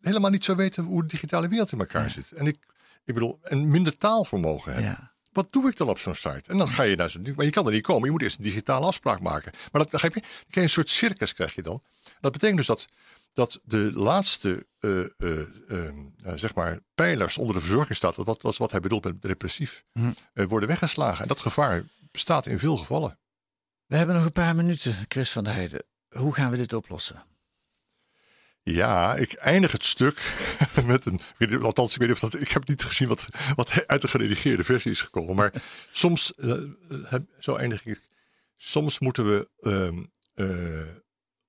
helemaal 0.00 0.30
niet 0.30 0.44
zou 0.44 0.56
weten 0.56 0.84
hoe 0.84 1.02
de 1.02 1.08
digitale 1.08 1.48
wereld 1.48 1.72
in 1.72 1.78
elkaar 1.78 2.10
zit. 2.10 2.32
En 2.32 2.46
ik, 2.46 2.58
ik 3.04 3.14
bedoel, 3.14 3.38
en 3.42 3.70
minder 3.70 3.98
taalvermogen 3.98 4.72
hebben. 4.72 4.90
Ja. 4.90 5.16
Wat 5.32 5.52
doe 5.52 5.68
ik 5.68 5.76
dan 5.76 5.88
op 5.88 5.98
zo'n 5.98 6.14
site? 6.14 6.42
En 6.46 6.58
dan 6.58 6.68
ga 6.68 6.82
je 6.82 6.96
naar 6.96 7.10
zo'n. 7.10 7.32
Maar 7.36 7.44
je 7.44 7.50
kan 7.50 7.66
er 7.66 7.72
niet 7.72 7.82
komen. 7.82 8.04
Je 8.04 8.10
moet 8.10 8.22
eerst 8.22 8.38
een 8.38 8.44
digitale 8.44 8.86
afspraak 8.86 9.20
maken. 9.20 9.52
Maar 9.72 9.82
dat, 9.82 9.90
dan, 9.90 10.00
je, 10.02 10.10
dan 10.10 10.22
krijg 10.22 10.48
je 10.48 10.60
een 10.60 10.70
soort 10.70 10.90
circus 10.90 11.34
krijg 11.34 11.54
je 11.54 11.62
dan. 11.62 11.82
Dat 12.20 12.32
betekent 12.32 12.58
dus 12.58 12.66
dat, 12.66 12.86
dat 13.32 13.60
de 13.64 13.90
laatste 13.94 14.66
uh, 14.80 15.04
uh, 15.18 15.40
uh, 15.68 15.92
zeg 16.34 16.54
maar 16.54 16.78
pijlers 16.94 17.38
onder 17.38 17.54
de 17.54 17.60
verzorgingsstaat, 17.60 18.16
wat, 18.16 18.42
wat, 18.42 18.56
wat 18.56 18.70
hij 18.70 18.80
bedoelt 18.80 19.04
met 19.04 19.16
repressief, 19.20 19.84
hm. 19.92 20.12
worden 20.34 20.68
weggeslagen. 20.68 21.22
En 21.22 21.28
dat 21.28 21.40
gevaar 21.40 21.84
bestaat 22.10 22.46
in 22.46 22.58
veel 22.58 22.76
gevallen. 22.76 23.18
We 23.88 23.96
hebben 23.96 24.14
nog 24.14 24.24
een 24.24 24.32
paar 24.32 24.54
minuten, 24.54 24.94
Chris 25.08 25.30
van 25.30 25.44
der 25.44 25.52
Heijden. 25.52 25.82
Hoe 26.08 26.34
gaan 26.34 26.50
we 26.50 26.56
dit 26.56 26.72
oplossen? 26.72 27.24
Ja, 28.62 29.14
ik 29.14 29.32
eindig 29.32 29.72
het 29.72 29.84
stuk 29.84 30.46
met 30.86 31.06
een. 31.06 31.20
Althans, 31.62 31.92
ik 31.92 31.98
weet 31.98 32.08
niet 32.08 32.22
of 32.22 32.30
dat. 32.30 32.40
Ik 32.40 32.48
heb 32.48 32.68
niet 32.68 32.82
gezien 32.82 33.08
wat, 33.08 33.28
wat 33.54 33.86
uit 33.86 34.00
de 34.00 34.08
geredigeerde 34.08 34.64
versie 34.64 34.90
is 34.90 35.02
gekomen. 35.02 35.36
Maar 35.36 35.52
soms, 35.90 36.32
uh, 36.36 36.64
zo 37.38 37.54
eindig 37.54 37.84
ik. 37.84 38.08
Soms 38.56 38.98
moeten 38.98 39.24
we, 39.24 39.48
uh, 40.34 40.94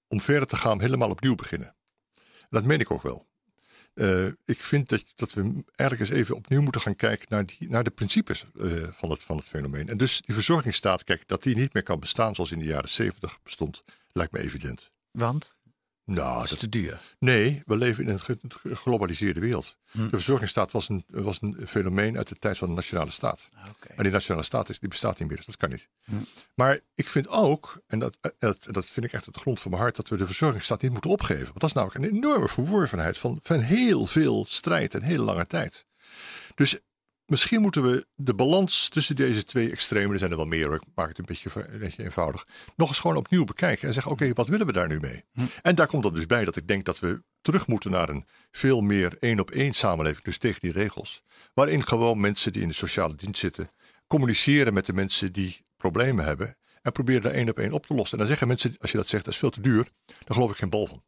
om 0.07 0.21
verder 0.21 0.47
te 0.47 0.55
gaan, 0.55 0.81
helemaal 0.81 1.09
opnieuw 1.09 1.35
beginnen. 1.35 1.75
Dat 2.49 2.63
meen 2.63 2.79
ik 2.79 2.91
ook 2.91 3.03
wel. 3.03 3.28
Uh, 3.99 4.25
ik 4.45 4.59
vind 4.59 4.89
dat, 4.89 5.11
dat 5.15 5.33
we 5.33 5.41
eigenlijk 5.75 6.09
eens 6.09 6.19
even 6.19 6.35
opnieuw 6.35 6.61
moeten 6.61 6.81
gaan 6.81 6.95
kijken 6.95 7.27
naar, 7.29 7.45
die, 7.45 7.69
naar 7.69 7.83
de 7.83 7.89
principes 7.89 8.45
van, 8.91 9.09
het, 9.09 9.19
van 9.23 9.37
het 9.37 9.45
fenomeen. 9.45 9.89
En 9.89 9.97
dus 9.97 10.21
die 10.21 10.35
verzorgingsstaat, 10.35 11.03
kijk, 11.03 11.27
dat 11.27 11.43
die 11.43 11.55
niet 11.55 11.73
meer 11.73 11.83
kan 11.83 11.99
bestaan 11.99 12.35
zoals 12.35 12.51
in 12.51 12.59
de 12.59 12.65
jaren 12.65 12.89
zeventig 12.89 13.39
bestond, 13.43 13.83
lijkt 14.11 14.31
me 14.31 14.39
evident. 14.39 14.91
Want? 15.11 15.55
Nou, 16.13 16.33
dat 16.33 16.51
is 16.51 16.57
te 16.57 16.69
duur. 16.69 17.01
Nee, 17.19 17.63
we 17.65 17.77
leven 17.77 18.03
in 18.03 18.09
een 18.09 18.19
geglobaliseerde 18.49 19.39
wereld. 19.39 19.77
Hm. 19.91 20.03
De 20.03 20.09
verzorgingsstaat 20.09 20.71
was 20.71 20.89
een, 20.89 21.03
was 21.07 21.41
een 21.41 21.57
fenomeen 21.67 22.17
uit 22.17 22.27
de 22.27 22.35
tijd 22.35 22.57
van 22.57 22.67
de 22.67 22.73
nationale 22.73 23.11
staat. 23.11 23.49
Okay. 23.51 23.97
En 23.97 24.03
die 24.03 24.11
nationale 24.11 24.43
staat 24.43 24.69
is, 24.69 24.79
die 24.79 24.89
bestaat 24.89 25.19
niet 25.19 25.27
meer, 25.27 25.37
dus 25.37 25.45
dat 25.45 25.57
kan 25.57 25.69
niet. 25.69 25.89
Hm. 26.03 26.15
Maar 26.53 26.79
ik 26.95 27.07
vind 27.07 27.27
ook, 27.27 27.81
en 27.87 27.99
dat, 27.99 28.17
dat, 28.37 28.57
dat 28.71 28.85
vind 28.85 29.05
ik 29.05 29.13
echt 29.13 29.25
de 29.25 29.39
grond 29.39 29.61
van 29.61 29.71
mijn 29.71 29.83
hart, 29.83 29.95
dat 29.95 30.07
we 30.07 30.17
de 30.17 30.25
verzorgingsstaat 30.25 30.81
niet 30.81 30.91
moeten 30.91 31.11
opgeven. 31.11 31.45
Want 31.45 31.59
dat 31.59 31.69
is 31.69 31.75
namelijk 31.75 32.03
een 32.03 32.15
enorme 32.15 32.47
verworvenheid 32.47 33.17
van, 33.17 33.39
van 33.43 33.59
heel 33.59 34.05
veel 34.05 34.45
strijd 34.49 34.93
en 34.93 35.01
hele 35.01 35.23
lange 35.23 35.45
tijd. 35.45 35.85
Dus 36.55 36.79
Misschien 37.29 37.61
moeten 37.61 37.83
we 37.83 38.05
de 38.15 38.33
balans 38.33 38.89
tussen 38.89 39.15
deze 39.15 39.43
twee 39.43 39.71
extremen, 39.71 40.11
er 40.11 40.19
zijn 40.19 40.31
er 40.31 40.37
wel 40.37 40.45
meer, 40.45 40.73
ik 40.73 40.81
maak 40.95 41.07
het 41.07 41.17
een 41.17 41.25
beetje, 41.25 41.49
een 41.53 41.79
beetje 41.79 42.03
eenvoudig, 42.03 42.47
nog 42.75 42.87
eens 42.87 42.99
gewoon 42.99 43.17
opnieuw 43.17 43.43
bekijken 43.43 43.87
en 43.87 43.93
zeggen: 43.93 44.11
oké, 44.11 44.33
wat 44.33 44.47
willen 44.47 44.65
we 44.65 44.71
daar 44.71 44.87
nu 44.87 44.99
mee? 44.99 45.23
Hm. 45.33 45.41
En 45.61 45.75
daar 45.75 45.87
komt 45.87 46.03
dan 46.03 46.13
dus 46.13 46.25
bij 46.25 46.45
dat 46.45 46.55
ik 46.55 46.67
denk 46.67 46.85
dat 46.85 46.99
we 46.99 47.23
terug 47.41 47.67
moeten 47.67 47.91
naar 47.91 48.09
een 48.09 48.25
veel 48.51 48.81
meer 48.81 49.15
één 49.19 49.39
op 49.39 49.51
één 49.51 49.73
samenleving, 49.73 50.23
dus 50.23 50.37
tegen 50.37 50.61
die 50.61 50.71
regels, 50.71 51.21
waarin 51.53 51.83
gewoon 51.83 52.19
mensen 52.19 52.53
die 52.53 52.61
in 52.61 52.67
de 52.67 52.73
sociale 52.73 53.15
dienst 53.15 53.39
zitten 53.39 53.69
communiceren 54.07 54.73
met 54.73 54.85
de 54.85 54.93
mensen 54.93 55.33
die 55.33 55.65
problemen 55.77 56.25
hebben 56.25 56.57
en 56.81 56.91
proberen 56.91 57.21
daar 57.21 57.33
één 57.33 57.49
op 57.49 57.59
één 57.59 57.73
op 57.73 57.85
te 57.85 57.93
lossen. 57.93 58.11
En 58.11 58.17
dan 58.17 58.27
zeggen 58.27 58.47
mensen, 58.47 58.75
als 58.79 58.91
je 58.91 58.97
dat 58.97 59.07
zegt, 59.07 59.25
dat 59.25 59.33
is 59.33 59.39
veel 59.39 59.49
te 59.49 59.61
duur, 59.61 59.87
dan 60.05 60.35
geloof 60.35 60.51
ik 60.51 60.57
geen 60.57 60.69
bal 60.69 60.87
van. 60.87 61.03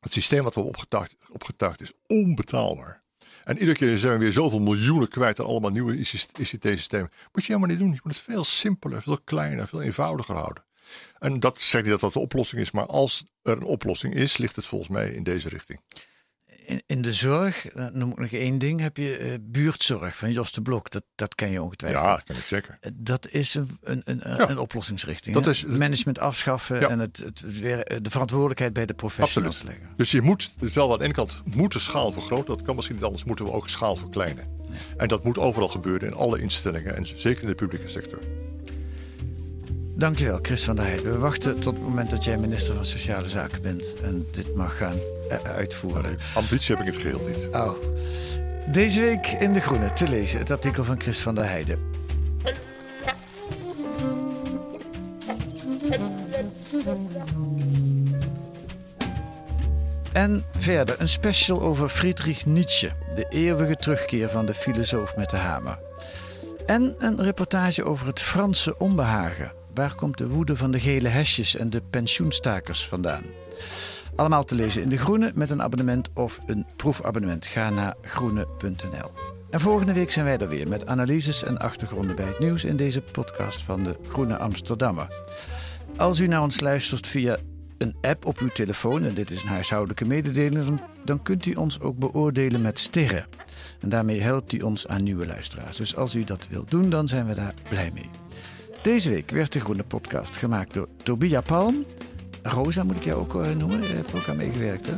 Het 0.00 0.12
systeem 0.12 0.42
wat 0.42 0.54
we 0.54 0.60
opgetuigd, 0.60 1.16
opgetuigd 1.28 1.80
is 1.80 1.92
onbetaalbaar. 2.06 3.02
En 3.48 3.58
iedere 3.58 3.76
keer 3.76 3.98
zijn 3.98 4.12
we 4.12 4.18
weer 4.18 4.32
zoveel 4.32 4.60
miljoenen 4.60 5.08
kwijt 5.08 5.40
aan 5.40 5.46
allemaal 5.46 5.70
nieuwe 5.70 5.98
ICT-systemen. 5.98 7.10
Moet 7.32 7.44
je 7.44 7.52
helemaal 7.52 7.68
niet 7.68 7.78
doen. 7.78 7.92
Je 7.92 8.00
moet 8.02 8.14
het 8.14 8.22
veel 8.22 8.44
simpeler, 8.44 9.02
veel 9.02 9.18
kleiner, 9.24 9.68
veel 9.68 9.82
eenvoudiger 9.82 10.34
houden. 10.34 10.64
En 11.18 11.40
dat 11.40 11.60
zegt 11.60 11.84
niet 11.84 11.92
dat 11.92 12.00
dat 12.00 12.12
de 12.12 12.18
oplossing 12.18 12.60
is, 12.60 12.70
maar 12.70 12.86
als 12.86 13.24
er 13.42 13.56
een 13.56 13.62
oplossing 13.62 14.14
is, 14.14 14.36
ligt 14.36 14.56
het 14.56 14.66
volgens 14.66 14.90
mij 14.90 15.10
in 15.10 15.22
deze 15.22 15.48
richting 15.48 15.80
in, 16.68 16.82
in 16.86 17.02
de 17.02 17.12
zorg, 17.12 17.66
eh, 17.68 17.86
noem 17.92 18.10
ik 18.10 18.18
nog 18.18 18.30
één 18.30 18.58
ding, 18.58 18.80
heb 18.80 18.96
je 18.96 19.18
uh, 19.20 19.34
buurtzorg 19.40 20.16
van 20.16 20.32
Jos 20.32 20.52
de 20.52 20.62
Blok. 20.62 20.90
Dat, 20.90 21.02
dat 21.14 21.34
ken 21.34 21.50
je 21.50 21.62
ongetwijfeld. 21.62 22.04
Ja, 22.04 22.14
dat 22.14 22.24
ken 22.24 22.36
ik 22.36 22.42
zeker. 22.42 22.78
Eh, 22.80 22.90
dat 22.94 23.28
is 23.30 23.54
een, 23.54 23.78
een, 23.82 24.02
een, 24.04 24.50
een 24.50 24.58
oplossingsrichting. 24.58 25.36
Dat 25.36 25.46
is, 25.46 25.64
Management 25.64 26.18
afschaffen 26.18 26.90
en 26.90 26.98
het, 26.98 27.16
het, 27.24 27.58
weer, 27.60 28.02
de 28.02 28.10
verantwoordelijkheid 28.10 28.72
bij 28.72 28.86
de 28.86 28.94
professionals 28.94 29.62
leggen. 29.62 29.88
Dus 29.96 30.10
je 30.10 30.22
moet, 30.22 30.50
dus 30.58 30.72
wel 30.72 30.92
aan 30.92 30.98
de 30.98 31.04
ene 31.04 31.14
kant 31.14 31.42
moet 31.44 31.72
de 31.72 31.78
schaal 31.78 32.12
vergroten. 32.12 32.46
Dat 32.46 32.62
kan 32.62 32.74
misschien 32.74 32.96
niet 32.96 33.04
anders, 33.04 33.24
moeten 33.24 33.44
we 33.44 33.52
ook 33.52 33.68
schaal 33.68 33.96
verkleinen. 33.96 34.56
En 34.96 35.08
dat 35.08 35.24
moet 35.24 35.38
overal 35.38 35.68
gebeuren 35.68 36.08
in 36.08 36.14
alle 36.14 36.40
instellingen 36.40 36.96
en 36.96 37.06
zeker 37.06 37.42
in 37.42 37.48
de 37.48 37.54
publieke 37.54 37.88
sector. 37.88 38.18
Dankjewel, 39.96 40.38
Chris 40.42 40.64
van 40.64 40.76
der 40.76 40.84
Heijden. 40.84 41.12
We 41.12 41.18
wachten 41.18 41.60
tot 41.60 41.74
het 41.74 41.82
moment 41.82 42.10
dat 42.10 42.24
jij 42.24 42.38
minister 42.38 42.74
van 42.74 42.84
Sociale 42.84 43.28
Zaken 43.28 43.62
bent 43.62 43.94
en 44.02 44.26
dit 44.32 44.54
mag 44.54 44.76
gaan 44.76 44.98
uh, 45.32 45.50
uitvoeren. 45.56 46.18
ambitie 46.34 46.76
heb 46.76 46.86
ik 46.86 46.92
het 46.92 47.02
geheel 47.02 47.20
niet. 47.26 47.48
Oh. 47.52 47.72
Deze 48.66 49.00
week 49.00 49.26
in 49.26 49.52
De 49.52 49.60
Groene 49.60 49.92
te 49.92 50.08
lezen 50.08 50.38
het 50.38 50.50
artikel 50.50 50.84
van 50.84 51.00
Chris 51.00 51.18
van 51.18 51.34
der 51.34 51.44
Heijden. 51.44 51.78
En 60.12 60.44
verder 60.58 61.00
een 61.00 61.08
special 61.08 61.60
over 61.60 61.88
Friedrich 61.88 62.46
Nietzsche, 62.46 62.90
de 63.14 63.26
eeuwige 63.28 63.76
terugkeer 63.76 64.28
van 64.28 64.46
de 64.46 64.54
filosoof 64.54 65.16
met 65.16 65.30
de 65.30 65.36
hamer. 65.36 65.78
En 66.66 66.94
een 66.98 67.22
reportage 67.22 67.84
over 67.84 68.06
het 68.06 68.20
Franse 68.20 68.78
onbehagen. 68.78 69.52
Waar 69.74 69.94
komt 69.94 70.18
de 70.18 70.28
woede 70.28 70.56
van 70.56 70.70
de 70.70 70.80
gele 70.80 71.08
hesjes 71.08 71.56
en 71.56 71.70
de 71.70 71.82
pensioenstakers 71.90 72.86
vandaan? 72.86 73.22
Allemaal 74.18 74.44
te 74.44 74.54
lezen 74.54 74.82
in 74.82 74.88
De 74.88 74.98
Groene 74.98 75.32
met 75.34 75.50
een 75.50 75.62
abonnement 75.62 76.10
of 76.14 76.40
een 76.46 76.66
proefabonnement. 76.76 77.46
Ga 77.46 77.70
naar 77.70 77.94
groene.nl. 78.02 79.10
En 79.50 79.60
volgende 79.60 79.92
week 79.92 80.10
zijn 80.10 80.24
wij 80.24 80.38
er 80.38 80.48
weer 80.48 80.68
met 80.68 80.86
analyses 80.86 81.44
en 81.44 81.58
achtergronden 81.58 82.16
bij 82.16 82.24
het 82.24 82.38
nieuws 82.38 82.64
in 82.64 82.76
deze 82.76 83.00
podcast 83.00 83.62
van 83.62 83.82
de 83.82 83.96
Groene 84.08 84.38
Amsterdammer. 84.38 85.24
Als 85.96 86.18
u 86.18 86.26
naar 86.26 86.42
ons 86.42 86.60
luistert 86.60 87.06
via 87.06 87.38
een 87.78 87.96
app 88.00 88.26
op 88.26 88.38
uw 88.38 88.48
telefoon, 88.48 89.04
en 89.04 89.14
dit 89.14 89.30
is 89.30 89.42
een 89.42 89.48
huishoudelijke 89.48 90.06
mededeling, 90.06 90.80
dan 91.04 91.22
kunt 91.22 91.46
u 91.46 91.52
ons 91.52 91.80
ook 91.80 91.98
beoordelen 91.98 92.60
met 92.60 92.78
sterren. 92.78 93.26
En 93.80 93.88
daarmee 93.88 94.20
helpt 94.20 94.52
u 94.52 94.58
ons 94.58 94.86
aan 94.86 95.02
nieuwe 95.02 95.26
luisteraars. 95.26 95.76
Dus 95.76 95.96
als 95.96 96.14
u 96.14 96.24
dat 96.24 96.48
wilt 96.50 96.70
doen, 96.70 96.90
dan 96.90 97.08
zijn 97.08 97.26
we 97.26 97.34
daar 97.34 97.54
blij 97.68 97.90
mee. 97.94 98.10
Deze 98.82 99.08
week 99.10 99.30
werd 99.30 99.52
de 99.52 99.60
Groene 99.60 99.84
Podcast 99.84 100.36
gemaakt 100.36 100.74
door 100.74 100.88
Tobia 101.02 101.40
Palm. 101.40 101.84
Rosa 102.50 102.84
moet 102.84 102.96
ik 102.96 103.04
jou 103.04 103.20
ook 103.20 103.34
uh, 103.34 103.50
noemen. 103.50 103.82
Je 103.82 103.94
hebt 103.94 104.14
ook 104.14 104.28
aan 104.28 104.36
meegewerkt, 104.36 104.86
hè? 104.86 104.92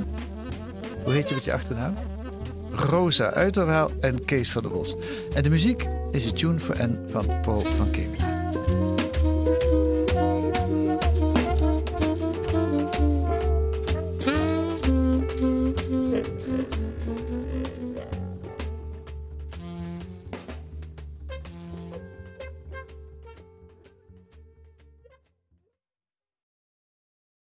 Hoe 1.05 1.13
heet 1.13 1.29
je 1.29 1.35
met 1.35 1.45
je 1.45 1.53
achternaam? 1.53 1.95
Rosa 2.73 3.33
Uiterwaal 3.33 3.91
en 4.01 4.25
Kees 4.25 4.53
van 4.53 4.63
der 4.63 4.71
Bos. 4.71 4.97
En 5.35 5.43
de 5.43 5.51
muziek 5.51 5.89
is 6.11 6.25
een 6.25 6.35
tune 6.35 6.59
voor 6.59 6.77
N 6.79 6.99
van 7.07 7.41
Paul 7.41 7.65
van 7.77 7.91
Kemenen. 7.91 9.00